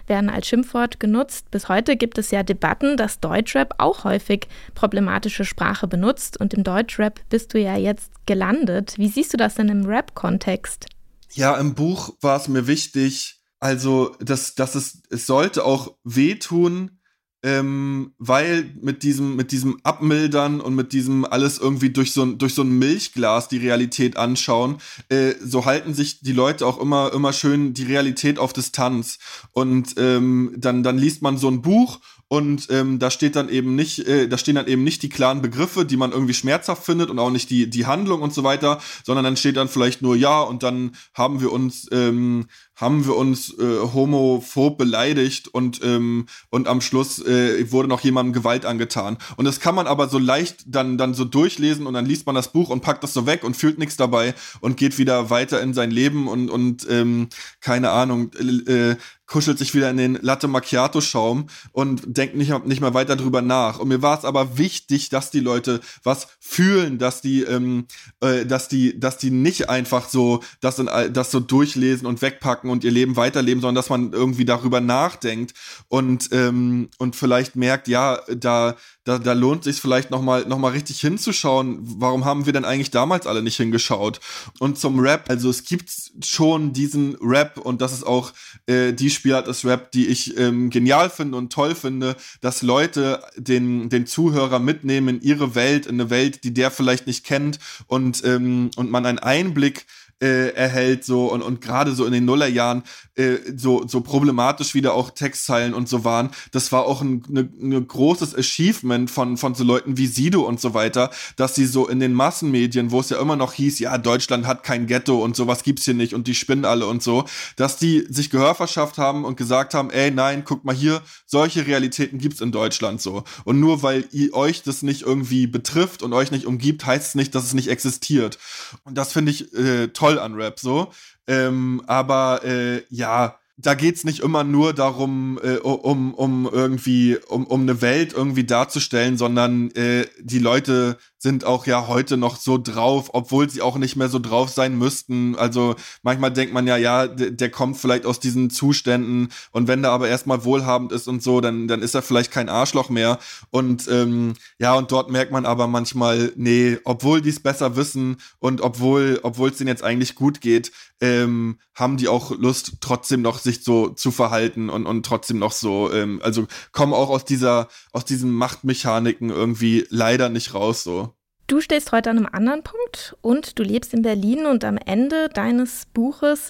werden 0.08 0.32
als 0.32 0.48
Schimpfwort 0.48 1.00
genutzt. 1.00 1.52
Bis 1.52 1.70
heute 1.70 1.96
gibt 1.96 2.18
es 2.18 2.32
ja 2.32 2.42
Debatten, 2.42 2.98
dass 2.98 3.20
Deutschrap 3.20 3.76
auch 3.78 4.04
häufig 4.04 4.48
problematische 4.74 5.46
Sprache 5.46 5.88
benutzt 5.88 6.40
und 6.40 6.56
im 6.56 6.64
Deutschrap 6.64 7.20
bist 7.30 7.54
du 7.54 7.60
ja 7.60 7.78
jetzt 7.78 8.12
gelandet. 8.26 8.96
Wie 8.98 9.10
siehst 9.10 9.32
du 9.32 9.38
das 9.38 9.54
denn 9.54 9.70
im 9.70 9.86
Rap-Kontext? 9.86 10.88
Ja, 11.34 11.56
im 11.56 11.76
Buch 11.76 12.14
war 12.22 12.38
es 12.38 12.48
mir 12.48 12.68
wichtig, 12.68 13.42
also, 13.60 14.16
dass, 14.20 14.56
dass 14.56 14.76
es, 14.76 15.04
es 15.10 15.28
sollte 15.28 15.64
auch 15.64 15.96
wehtun, 16.04 17.00
ähm, 17.44 18.14
weil 18.18 18.76
mit 18.82 19.04
diesem, 19.04 19.36
mit 19.36 19.52
diesem 19.52 19.80
Abmildern 19.84 20.62
und 20.62 20.76
mit 20.76 20.94
diesem 20.94 21.26
alles 21.26 21.58
irgendwie 21.58 21.90
durch 21.90 22.12
so 22.12 22.24
ein, 22.24 22.38
durch 22.38 22.54
so 22.54 22.62
ein 22.62 22.78
Milchglas 22.78 23.48
die 23.48 23.58
Realität 23.58 24.18
anschauen, 24.18 24.78
äh, 25.10 25.34
so 25.42 25.66
halten 25.66 25.94
sich 25.94 26.22
die 26.22 26.34
Leute 26.34 26.66
auch 26.68 26.80
immer, 26.80 27.14
immer 27.14 27.34
schön 27.34 27.74
die 27.74 27.84
Realität 27.84 28.38
auf 28.38 28.54
Distanz. 28.54 29.18
Und 29.52 29.96
ähm, 29.98 30.54
dann, 30.58 30.84
dann 30.84 30.98
liest 30.98 31.22
man 31.22 31.38
so 31.38 31.50
ein 31.50 31.62
Buch 31.62 32.00
und 32.32 32.68
ähm, 32.70 32.98
da 32.98 33.12
steht 33.12 33.36
dann 33.36 33.50
eben 33.50 33.76
nicht, 33.76 34.08
äh, 34.08 34.30
da 34.30 34.38
stehen 34.38 34.56
dann 34.56 34.68
eben 34.68 34.86
nicht 34.86 35.04
die 35.04 35.10
klaren 35.10 35.42
Begriffe, 35.42 35.84
die 35.84 35.98
man 35.98 36.14
irgendwie 36.14 36.34
schmerzhaft 36.34 36.86
findet 36.86 37.10
und 37.10 37.20
auch 37.20 37.30
nicht 37.30 37.50
die 37.50 37.70
die 37.70 37.86
Handlung 37.86 38.22
und 38.22 38.34
so 38.34 38.46
weiter, 38.46 38.80
sondern 39.04 39.26
dann 39.26 39.36
steht 39.36 39.58
dann 39.58 39.68
vielleicht 39.68 40.02
nur 40.02 40.16
ja 40.16 40.40
und 40.40 40.64
dann 40.64 40.96
haben 41.14 41.42
wir 41.42 41.52
uns 41.52 41.90
ähm, 41.92 42.48
haben 42.82 43.06
wir 43.06 43.16
uns 43.16 43.58
äh, 43.58 43.80
homophob 43.94 44.78
beleidigt 44.78 45.48
und 45.48 45.80
ähm, 45.84 46.26
und 46.50 46.68
am 46.68 46.82
Schluss 46.82 47.20
äh, 47.26 47.72
wurde 47.72 47.88
noch 47.88 48.02
jemandem 48.02 48.34
Gewalt 48.34 48.66
angetan. 48.66 49.18
Und 49.38 49.46
das 49.46 49.60
kann 49.60 49.76
man 49.76 49.88
aber 49.88 50.10
so 50.10 50.18
leicht 50.18 50.64
dann 50.66 50.98
dann 50.98 51.14
so 51.14 51.24
durchlesen 51.24 51.88
und 51.88 51.94
dann 51.94 52.06
liest 52.06 52.26
man 52.26 52.36
das 52.36 52.52
Buch 52.52 52.70
und 52.70 52.82
packt 52.82 53.04
das 53.04 53.14
so 53.14 53.26
weg 53.26 53.44
und 53.44 53.56
fühlt 53.56 53.78
nichts 53.78 53.98
dabei 53.98 54.34
und 54.60 54.78
geht 54.78 54.98
wieder 54.98 55.30
weiter 55.30 55.62
in 55.62 55.74
sein 55.74 55.92
Leben 55.92 56.28
und 56.28 56.50
und 56.50 56.88
ähm, 56.90 57.30
keine 57.62 57.92
Ahnung 57.92 58.32
äh, 58.34 58.96
kuschelt 59.32 59.58
sich 59.58 59.74
wieder 59.74 59.90
in 59.90 59.96
den 59.96 60.20
Latte 60.22 60.50
Macchiato 60.50 61.00
Schaum 61.00 61.48
und 61.72 62.02
denkt 62.06 62.36
nicht, 62.36 62.66
nicht 62.66 62.82
mehr 62.82 62.94
weiter 62.94 63.16
drüber 63.16 63.42
nach. 63.42 63.80
Und 63.80 63.88
mir 63.88 64.02
war 64.02 64.18
es 64.18 64.26
aber 64.26 64.58
wichtig, 64.58 65.08
dass 65.08 65.32
die 65.32 65.40
Leute 65.40 65.80
was 66.04 66.28
fühlen, 66.42 66.98
dass 66.98 67.22
die, 67.22 67.44
ähm, 67.44 67.86
äh, 68.20 68.46
dass 68.46 68.68
die, 68.68 69.00
dass 69.00 69.18
die 69.18 69.32
nicht 69.32 69.70
einfach 69.70 70.10
so 70.10 70.44
das, 70.60 70.80
in, 70.80 70.90
das 71.14 71.32
so 71.32 71.40
durchlesen 71.40 72.08
und 72.08 72.22
wegpacken 72.22 72.70
und 72.72 72.84
ihr 72.84 72.92
Leben 72.92 73.16
weiterleben, 73.16 73.62
sondern 73.62 73.76
dass 73.76 73.90
man 73.90 74.14
irgendwie 74.14 74.46
darüber 74.46 74.82
nachdenkt 74.82 75.54
und 75.88 76.30
ähm, 76.32 76.90
und 76.98 77.16
vielleicht 77.16 77.56
merkt, 77.56 77.88
ja, 77.88 78.20
da 78.36 78.76
da, 79.04 79.18
da 79.18 79.34
lohnt 79.34 79.64
sich 79.64 79.82
vielleicht 79.82 80.12
noch 80.12 80.22
mal 80.22 80.46
noch 80.46 80.60
mal 80.60 80.72
richtig 80.72 81.02
hinzuschauen. 81.02 81.80
Warum 81.82 82.24
haben 82.24 82.46
wir 82.46 82.54
denn 82.54 82.66
eigentlich 82.66 82.92
damals 82.92 83.26
alle 83.26 83.42
nicht 83.42 83.58
hingeschaut? 83.58 84.20
Und 84.60 84.78
zum 84.78 85.00
Rap, 85.00 85.30
also 85.30 85.50
es 85.50 85.64
gibt 85.64 85.92
schon 86.24 86.72
diesen 86.72 87.16
Rap 87.20 87.58
und 87.58 87.82
das 87.82 87.94
ist 87.94 88.06
auch 88.06 88.32
äh, 88.68 88.94
die 88.94 89.10
Spielart 89.10 89.48
des 89.48 89.66
Rap, 89.66 89.92
die 89.92 90.08
ich 90.08 90.38
ähm, 90.38 90.70
genial 90.70 91.10
finde 91.10 91.38
und 91.38 91.52
toll 91.52 91.74
finde, 91.74 92.16
dass 92.42 92.62
Leute 92.62 93.24
den 93.38 93.90
den 93.90 94.06
Zuhörer 94.06 94.60
mitnehmen 94.60 95.16
in 95.16 95.22
ihre 95.22 95.56
Welt, 95.56 95.88
in 95.88 96.00
eine 96.00 96.12
Welt, 96.12 96.44
die 96.44 96.54
der 96.54 96.70
vielleicht 96.70 97.08
nicht 97.08 97.26
kennt 97.26 97.60
und 97.88 98.24
ähm, 98.24 98.70
und 98.76 98.92
man 98.92 99.06
einen 99.08 99.20
Einblick 99.20 99.88
äh, 100.22 100.50
erhält 100.54 101.04
so 101.04 101.28
und, 101.32 101.42
und 101.42 101.62
gerade 101.62 101.94
so 101.94 102.06
in 102.06 102.12
den 102.12 102.26
Nullerjahren 102.26 102.84
äh, 103.16 103.38
so, 103.56 103.88
so 103.88 104.02
problematisch 104.02 104.74
wieder 104.74 104.94
auch 104.94 105.10
Textzeilen 105.10 105.74
und 105.74 105.90
so 105.90 106.04
waren. 106.04 106.30
Das 106.52 106.72
war 106.72 106.86
auch 106.86 107.02
ein 107.02 107.24
ne, 107.28 107.50
ne 107.58 107.82
großes 107.82 108.36
Achievement 108.36 109.12
von, 109.12 109.38
von 109.38 109.56
so 109.56 109.64
Leuten 109.64 109.98
wie 109.98 110.08
Sido 110.08 110.42
und 110.42 110.60
so 110.60 110.74
weiter, 110.74 111.10
dass 111.36 111.56
sie 111.56 111.66
so 111.66 111.88
in 111.88 112.00
den 112.00 112.14
Massenmedien, 112.14 112.92
wo 112.92 113.00
es 113.00 113.10
ja 113.10 113.20
immer 113.20 113.36
noch 113.36 113.54
hieß, 113.54 113.80
ja, 113.80 113.98
Deutschland 113.98 114.46
hat 114.46 114.64
kein 114.64 114.88
Ghetto 114.88 115.22
und 115.22 115.36
sowas 115.36 115.64
gibt's 115.64 115.86
hier 115.86 115.94
nicht 115.94 116.14
und 116.14 116.28
die 116.28 116.36
spinnen 116.36 116.66
alle 116.66 116.88
und 116.88 117.04
so, 117.04 117.26
dass 117.56 117.78
die 117.78 118.06
sich 118.10 118.30
Gehör 118.30 118.56
verschafft 118.56 118.98
haben 118.98 119.26
und 119.26 119.38
gesagt 119.38 119.74
haben, 119.74 119.90
ey, 119.90 120.12
nein, 120.12 120.44
guck 120.46 120.64
mal 120.64 120.76
hier, 120.76 121.02
solche 121.26 121.68
Realitäten 121.68 122.20
gibt's 122.20 122.42
in 122.42 122.52
Deutschland 122.52 123.02
so. 123.02 123.24
Und 123.44 123.60
nur 123.60 123.84
weil 123.84 124.06
ihr 124.12 124.34
euch 124.34 124.64
das 124.64 124.84
nicht 124.84 125.02
irgendwie 125.02 125.48
betrifft 125.48 126.04
und 126.04 126.14
euch 126.14 126.32
nicht 126.32 126.46
umgibt, 126.46 126.86
heißt 126.86 127.10
es 127.10 127.16
nicht, 127.16 127.36
dass 127.36 127.44
es 127.44 127.54
nicht 127.54 127.70
existiert. 127.70 128.38
Und 128.84 128.98
das 128.98 129.14
finde 129.14 129.32
ich 129.32 129.54
äh, 129.54 129.90
toll 129.90 130.11
toll 130.12 130.20
an 130.20 130.36
Rap 130.36 130.60
so. 130.60 130.92
Ähm, 131.28 131.82
aber 131.88 132.42
äh, 132.44 132.84
ja, 132.90 133.38
da 133.58 133.76
geht's 133.76 134.04
nicht 134.04 134.20
immer 134.22 134.44
nur 134.44 134.74
darum, 134.74 135.40
äh, 135.44 135.58
um, 135.58 136.14
um 136.14 136.50
irgendwie, 136.52 137.18
um, 137.28 137.46
um 137.46 137.62
eine 137.62 137.82
Welt 137.82 138.14
irgendwie 138.14 138.44
darzustellen, 138.44 139.18
sondern 139.18 139.72
äh, 139.72 140.08
die 140.20 140.40
Leute 140.40 140.98
sind 141.22 141.46
auch 141.46 141.68
ja 141.68 141.88
heute 141.88 142.18
noch 142.18 142.36
so 142.36 142.58
drauf, 142.58 143.12
obwohl 143.14 143.48
sie 143.48 143.62
auch 143.62 143.78
nicht 143.78 143.96
mehr 143.96 144.10
so 144.10 144.18
drauf 144.18 144.50
sein 144.50 144.76
müssten. 144.76 145.36
Also 145.36 145.76
manchmal 146.02 146.34
denkt 146.34 146.52
man 146.52 146.66
ja, 146.66 146.78
ja, 146.78 147.06
der 147.06 147.52
kommt 147.52 147.78
vielleicht 147.78 148.08
aus 148.08 148.20
diesen 148.20 148.50
Zuständen 148.50 149.30
und 149.52 149.68
wenn 149.68 149.84
der 149.84 149.92
aber 149.92 150.08
erstmal 150.08 150.44
wohlhabend 150.46 150.92
ist 150.92 151.08
und 151.08 151.22
so, 151.22 151.40
dann, 151.40 151.68
dann 151.68 151.84
ist 151.84 151.94
er 151.94 152.02
vielleicht 152.02 152.32
kein 152.32 152.50
Arschloch 152.50 152.90
mehr. 152.90 153.20
Und 153.52 153.88
ähm, 153.88 154.34
ja, 154.58 154.74
und 154.74 154.92
dort 154.92 155.12
merkt 155.12 155.32
man 155.32 155.46
aber 155.46 155.68
manchmal, 155.68 156.34
nee, 156.38 156.80
obwohl 156.86 157.22
die 157.22 157.30
es 157.30 157.40
besser 157.40 157.76
wissen 157.76 158.18
und 158.40 158.62
obwohl, 158.62 159.20
obwohl 159.22 159.52
es 159.52 159.58
denen 159.58 159.68
jetzt 159.68 159.84
eigentlich 159.84 160.16
gut 160.16 160.42
geht, 160.42 160.72
ähm, 161.02 161.60
haben 161.76 161.98
die 161.98 162.08
auch 162.08 162.32
Lust, 162.32 162.78
trotzdem 162.82 163.22
noch 163.22 163.40
sich 163.40 163.64
so 163.64 163.90
zu 163.90 164.12
verhalten 164.12 164.70
und, 164.70 164.86
und 164.86 165.06
trotzdem 165.06 165.40
noch 165.40 165.52
so, 165.52 165.92
ähm, 165.92 166.20
also 166.24 166.48
kommen 166.72 166.94
auch 166.94 167.10
aus 167.10 167.26
dieser, 167.26 167.68
aus 167.92 168.06
diesen 168.06 168.32
Machtmechaniken 168.32 169.30
irgendwie 169.30 169.86
leider 169.90 170.30
nicht 170.30 170.54
raus 170.54 170.84
so. 170.84 171.11
Du 171.52 171.60
stehst 171.60 171.92
heute 171.92 172.10
an 172.10 172.18
einem 172.18 172.30
anderen 172.32 172.64
Punkt 172.64 173.18
und 173.20 173.60
du 173.60 173.64
lebst 173.64 173.94
in 173.94 174.04
Berlin 174.04 174.46
und 174.46 174.64
am 174.64 174.78
Ende 174.78 175.28
deines 175.28 175.86
Buches, 175.94 176.50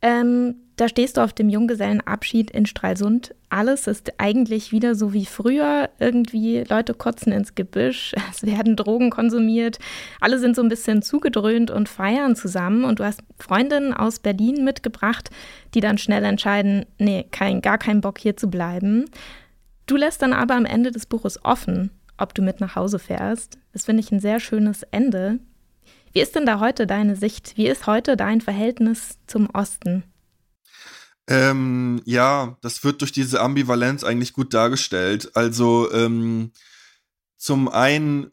ähm, 0.00 0.54
da 0.76 0.88
stehst 0.88 1.18
du 1.18 1.20
auf 1.20 1.34
dem 1.34 1.50
Junggesellenabschied 1.50 2.50
in 2.52 2.64
Stralsund. 2.64 3.34
Alles 3.50 3.86
ist 3.86 4.14
eigentlich 4.16 4.72
wieder 4.72 4.94
so 4.94 5.12
wie 5.12 5.26
früher. 5.26 5.90
Irgendwie 5.98 6.64
Leute 6.66 6.94
kotzen 6.94 7.30
ins 7.30 7.56
Gebüsch, 7.56 8.14
es 8.30 8.42
werden 8.42 8.74
Drogen 8.74 9.10
konsumiert, 9.10 9.80
alle 10.18 10.38
sind 10.38 10.56
so 10.56 10.62
ein 10.62 10.70
bisschen 10.70 11.02
zugedröhnt 11.02 11.70
und 11.70 11.90
feiern 11.90 12.34
zusammen. 12.34 12.84
Und 12.84 13.00
du 13.00 13.04
hast 13.04 13.20
Freundinnen 13.38 13.92
aus 13.92 14.18
Berlin 14.18 14.64
mitgebracht, 14.64 15.28
die 15.74 15.80
dann 15.80 15.98
schnell 15.98 16.24
entscheiden, 16.24 16.86
nee, 16.96 17.26
kein, 17.30 17.60
gar 17.60 17.76
keinen 17.76 18.00
Bock 18.00 18.16
hier 18.16 18.38
zu 18.38 18.48
bleiben. 18.48 19.10
Du 19.84 19.96
lässt 19.96 20.22
dann 20.22 20.32
aber 20.32 20.54
am 20.54 20.64
Ende 20.64 20.90
des 20.90 21.04
Buches 21.04 21.44
offen, 21.44 21.90
ob 22.18 22.34
du 22.34 22.42
mit 22.42 22.60
nach 22.60 22.76
Hause 22.76 22.98
fährst. 22.98 23.58
Das 23.72 23.86
finde 23.86 24.02
ich 24.02 24.12
ein 24.12 24.20
sehr 24.20 24.40
schönes 24.40 24.82
Ende. 24.90 25.38
Wie 26.12 26.20
ist 26.20 26.34
denn 26.34 26.46
da 26.46 26.60
heute 26.60 26.86
deine 26.86 27.16
Sicht? 27.16 27.56
Wie 27.56 27.66
ist 27.66 27.86
heute 27.86 28.16
dein 28.16 28.40
Verhältnis 28.40 29.18
zum 29.26 29.48
Osten? 29.50 30.04
Ähm, 31.28 32.00
ja, 32.04 32.56
das 32.62 32.82
wird 32.84 33.02
durch 33.02 33.12
diese 33.12 33.40
Ambivalenz 33.40 34.02
eigentlich 34.02 34.32
gut 34.32 34.54
dargestellt. 34.54 35.30
Also 35.34 35.92
ähm, 35.92 36.52
zum 37.36 37.68
einen 37.68 38.32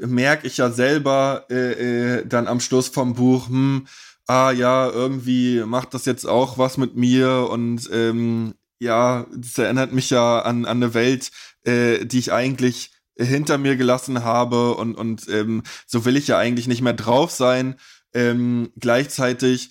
merke 0.00 0.46
ich 0.46 0.58
ja 0.58 0.70
selber 0.70 1.46
äh, 1.50 2.18
äh, 2.18 2.26
dann 2.26 2.46
am 2.46 2.60
Schluss 2.60 2.88
vom 2.88 3.14
Buch, 3.14 3.48
hm, 3.48 3.86
ah 4.26 4.50
ja, 4.50 4.88
irgendwie 4.88 5.62
macht 5.64 5.94
das 5.94 6.04
jetzt 6.04 6.26
auch 6.26 6.58
was 6.58 6.76
mit 6.76 6.96
mir 6.96 7.48
und 7.50 7.88
ähm, 7.92 8.54
ja, 8.78 9.26
das 9.34 9.58
erinnert 9.58 9.92
mich 9.92 10.10
ja 10.10 10.40
an, 10.40 10.64
an 10.64 10.82
eine 10.82 10.94
Welt, 10.94 11.30
äh, 11.64 12.04
die 12.04 12.18
ich 12.18 12.32
eigentlich 12.32 12.91
hinter 13.16 13.58
mir 13.58 13.76
gelassen 13.76 14.24
habe 14.24 14.74
und, 14.74 14.94
und 14.94 15.28
ähm, 15.28 15.62
so 15.86 16.04
will 16.04 16.16
ich 16.16 16.28
ja 16.28 16.38
eigentlich 16.38 16.68
nicht 16.68 16.82
mehr 16.82 16.92
drauf 16.92 17.30
sein. 17.30 17.76
Ähm, 18.14 18.70
gleichzeitig 18.78 19.70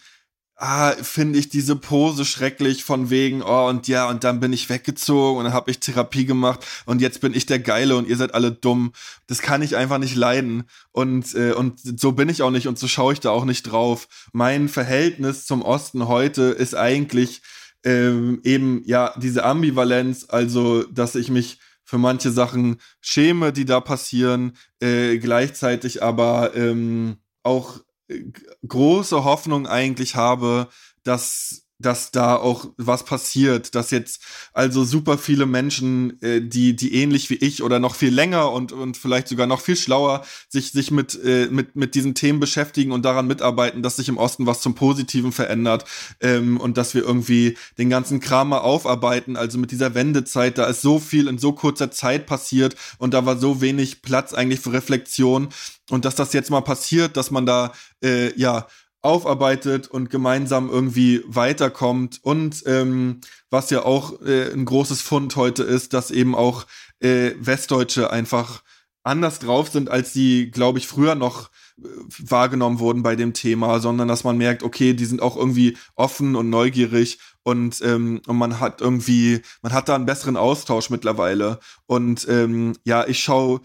ah, 0.61 0.91
finde 1.01 1.39
ich 1.39 1.49
diese 1.49 1.75
Pose 1.75 2.23
schrecklich 2.23 2.83
von 2.83 3.09
wegen, 3.09 3.41
oh, 3.41 3.67
und 3.67 3.87
ja, 3.87 4.07
und 4.07 4.23
dann 4.23 4.39
bin 4.39 4.53
ich 4.53 4.69
weggezogen 4.69 5.39
und 5.39 5.45
dann 5.45 5.53
habe 5.53 5.71
ich 5.71 5.79
Therapie 5.79 6.25
gemacht 6.25 6.65
und 6.85 7.01
jetzt 7.01 7.19
bin 7.19 7.33
ich 7.33 7.47
der 7.47 7.59
Geile 7.59 7.97
und 7.97 8.07
ihr 8.07 8.15
seid 8.15 8.35
alle 8.35 8.51
dumm. 8.51 8.93
Das 9.27 9.41
kann 9.41 9.63
ich 9.63 9.75
einfach 9.75 9.97
nicht 9.97 10.15
leiden. 10.15 10.65
Und, 10.91 11.33
äh, 11.33 11.53
und 11.53 11.79
so 11.99 12.11
bin 12.11 12.29
ich 12.29 12.43
auch 12.43 12.51
nicht 12.51 12.67
und 12.67 12.77
so 12.77 12.87
schaue 12.87 13.13
ich 13.13 13.19
da 13.19 13.31
auch 13.31 13.45
nicht 13.45 13.63
drauf. 13.63 14.07
Mein 14.33 14.69
Verhältnis 14.69 15.45
zum 15.45 15.63
Osten 15.63 16.07
heute 16.07 16.43
ist 16.43 16.75
eigentlich 16.75 17.41
ähm, 17.83 18.41
eben, 18.43 18.83
ja, 18.85 19.15
diese 19.17 19.43
Ambivalenz, 19.43 20.27
also, 20.29 20.83
dass 20.83 21.15
ich 21.15 21.29
mich 21.29 21.57
für 21.91 21.97
manche 21.97 22.31
Sachen 22.31 22.77
schäme, 23.01 23.51
die 23.51 23.65
da 23.65 23.81
passieren, 23.81 24.53
äh, 24.79 25.17
gleichzeitig 25.17 26.01
aber 26.01 26.55
ähm, 26.55 27.17
auch 27.43 27.81
äh, 28.07 28.23
große 28.65 29.25
Hoffnung 29.25 29.67
eigentlich 29.67 30.15
habe, 30.15 30.69
dass 31.03 31.60
dass 31.81 32.11
da 32.11 32.35
auch 32.35 32.69
was 32.77 33.03
passiert, 33.03 33.75
dass 33.75 33.91
jetzt 33.91 34.21
also 34.53 34.83
super 34.83 35.17
viele 35.17 35.45
Menschen, 35.45 36.21
äh, 36.21 36.41
die 36.41 36.75
die 36.75 36.95
ähnlich 36.95 37.29
wie 37.29 37.35
ich 37.35 37.63
oder 37.63 37.79
noch 37.79 37.95
viel 37.95 38.13
länger 38.13 38.51
und 38.51 38.71
und 38.71 38.97
vielleicht 38.97 39.27
sogar 39.27 39.47
noch 39.47 39.61
viel 39.61 39.75
schlauer 39.75 40.23
sich 40.49 40.71
sich 40.71 40.91
mit 40.91 41.19
äh, 41.23 41.47
mit 41.49 41.75
mit 41.75 41.95
diesen 41.95 42.15
Themen 42.15 42.39
beschäftigen 42.39 42.91
und 42.91 43.03
daran 43.03 43.27
mitarbeiten, 43.27 43.83
dass 43.83 43.97
sich 43.97 44.09
im 44.09 44.17
Osten 44.17 44.45
was 44.45 44.61
zum 44.61 44.75
Positiven 44.75 45.31
verändert 45.31 45.85
ähm, 46.21 46.59
und 46.59 46.77
dass 46.77 46.93
wir 46.93 47.03
irgendwie 47.03 47.57
den 47.77 47.89
ganzen 47.89 48.19
Kram 48.19 48.49
mal 48.49 48.59
aufarbeiten. 48.59 49.35
Also 49.35 49.57
mit 49.57 49.71
dieser 49.71 49.95
Wendezeit, 49.95 50.57
da 50.57 50.65
ist 50.65 50.81
so 50.81 50.99
viel 50.99 51.27
in 51.27 51.37
so 51.37 51.53
kurzer 51.53 51.91
Zeit 51.91 52.25
passiert 52.25 52.75
und 52.97 53.13
da 53.13 53.25
war 53.25 53.37
so 53.37 53.61
wenig 53.61 54.01
Platz 54.01 54.33
eigentlich 54.33 54.59
für 54.59 54.73
Reflexion 54.73 55.49
und 55.91 56.05
dass 56.05 56.15
das 56.15 56.33
jetzt 56.33 56.49
mal 56.49 56.61
passiert, 56.61 57.17
dass 57.17 57.31
man 57.31 57.45
da 57.45 57.73
äh, 58.01 58.33
ja 58.39 58.67
aufarbeitet 59.01 59.87
und 59.87 60.09
gemeinsam 60.09 60.69
irgendwie 60.69 61.23
weiterkommt. 61.25 62.19
Und 62.21 62.63
ähm, 62.65 63.21
was 63.49 63.69
ja 63.69 63.83
auch 63.83 64.21
äh, 64.21 64.51
ein 64.51 64.65
großes 64.65 65.01
Fund 65.01 65.35
heute 65.35 65.63
ist, 65.63 65.93
dass 65.93 66.11
eben 66.11 66.35
auch 66.35 66.65
äh, 66.99 67.31
Westdeutsche 67.39 68.11
einfach 68.11 68.63
anders 69.03 69.39
drauf 69.39 69.69
sind, 69.69 69.89
als 69.89 70.13
die, 70.13 70.51
glaube 70.51 70.77
ich, 70.77 70.87
früher 70.87 71.15
noch 71.15 71.49
äh, 71.81 71.87
wahrgenommen 72.19 72.79
wurden 72.79 73.01
bei 73.01 73.15
dem 73.15 73.33
Thema, 73.33 73.79
sondern 73.79 74.07
dass 74.07 74.23
man 74.23 74.37
merkt, 74.37 74.61
okay, 74.61 74.93
die 74.93 75.05
sind 75.05 75.21
auch 75.21 75.35
irgendwie 75.35 75.77
offen 75.95 76.35
und 76.35 76.49
neugierig 76.49 77.17
und, 77.43 77.81
ähm, 77.83 78.21
und 78.27 78.37
man 78.37 78.59
hat 78.59 78.81
irgendwie, 78.81 79.41
man 79.63 79.73
hat 79.73 79.89
da 79.89 79.95
einen 79.95 80.05
besseren 80.05 80.37
Austausch 80.37 80.89
mittlerweile. 80.91 81.59
Und 81.87 82.27
ähm, 82.29 82.75
ja, 82.83 83.07
ich 83.07 83.23
schaue 83.23 83.61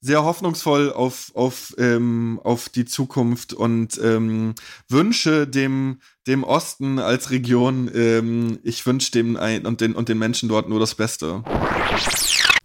sehr 0.00 0.24
hoffnungsvoll 0.24 0.92
auf, 0.92 1.30
auf, 1.34 1.74
ähm, 1.78 2.40
auf 2.42 2.68
die 2.68 2.86
Zukunft 2.86 3.52
und 3.52 4.00
ähm, 4.02 4.54
wünsche 4.88 5.46
dem, 5.46 6.00
dem 6.26 6.42
Osten 6.42 6.98
als 6.98 7.30
Region, 7.30 7.90
ähm, 7.94 8.58
ich 8.62 8.86
wünsche 8.86 9.12
dem 9.12 9.36
ein, 9.36 9.66
und, 9.66 9.80
den, 9.80 9.94
und 9.94 10.08
den 10.08 10.18
Menschen 10.18 10.48
dort 10.48 10.68
nur 10.68 10.80
das 10.80 10.94
Beste. 10.94 11.42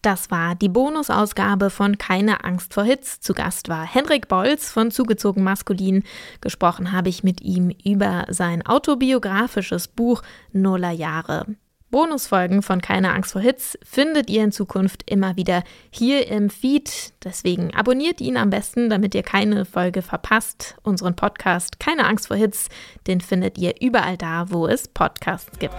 Das 0.02 0.30
war 0.30 0.54
die 0.54 0.70
Bonusausgabe 0.70 1.72
von 1.72 1.98
Keine 1.98 2.44
Angst 2.44 2.76
vor 2.76 2.84
Hits. 2.84 3.22
Zu 3.22 3.34
Gast 3.34 3.70
war 3.70 3.84
Henrik 3.84 4.28
Bolz 4.28 4.70
von 4.70 4.92
Zugezogen 4.92 5.44
Maskulin. 5.44 6.04
Gesprochen 6.42 6.92
habe 6.92 7.10
ich 7.10 7.24
mit 7.24 7.42
ihm 7.42 7.72
über 7.84 8.28
sein 8.30 8.64
autobiografisches 8.64 9.88
Buch 9.88 10.22
Nuller 10.54 10.92
Jahre. 10.92 11.48
Bonusfolgen 11.96 12.62
von 12.62 12.82
Keine 12.82 13.14
Angst 13.14 13.32
vor 13.32 13.42
Hits 13.42 13.80
findet 13.82 14.30
ihr 14.30 14.44
in 14.44 14.52
Zukunft 14.52 15.10
immer 15.10 15.38
wieder 15.38 15.64
hier 15.92 16.28
im 16.28 16.50
Feed. 16.50 17.14
Deswegen 17.24 17.74
abonniert 17.74 18.20
ihn 18.20 18.36
am 18.36 18.50
besten, 18.50 18.90
damit 18.90 19.16
ihr 19.16 19.24
keine 19.24 19.64
Folge 19.64 20.02
verpasst. 20.02 20.76
Unseren 20.84 21.16
Podcast 21.16 21.80
Keine 21.80 22.06
Angst 22.06 22.28
vor 22.28 22.36
Hits, 22.36 22.68
den 23.08 23.22
findet 23.22 23.58
ihr 23.58 23.76
überall 23.80 24.18
da, 24.18 24.48
wo 24.50 24.68
es 24.68 24.90
Podcasts 24.90 25.58
gibt. 25.58 25.74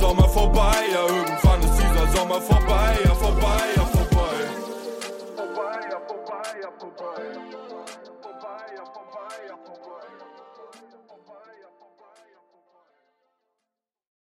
Sommer 0.00 0.28
vorbei, 0.28 0.74
ja 0.92 1.23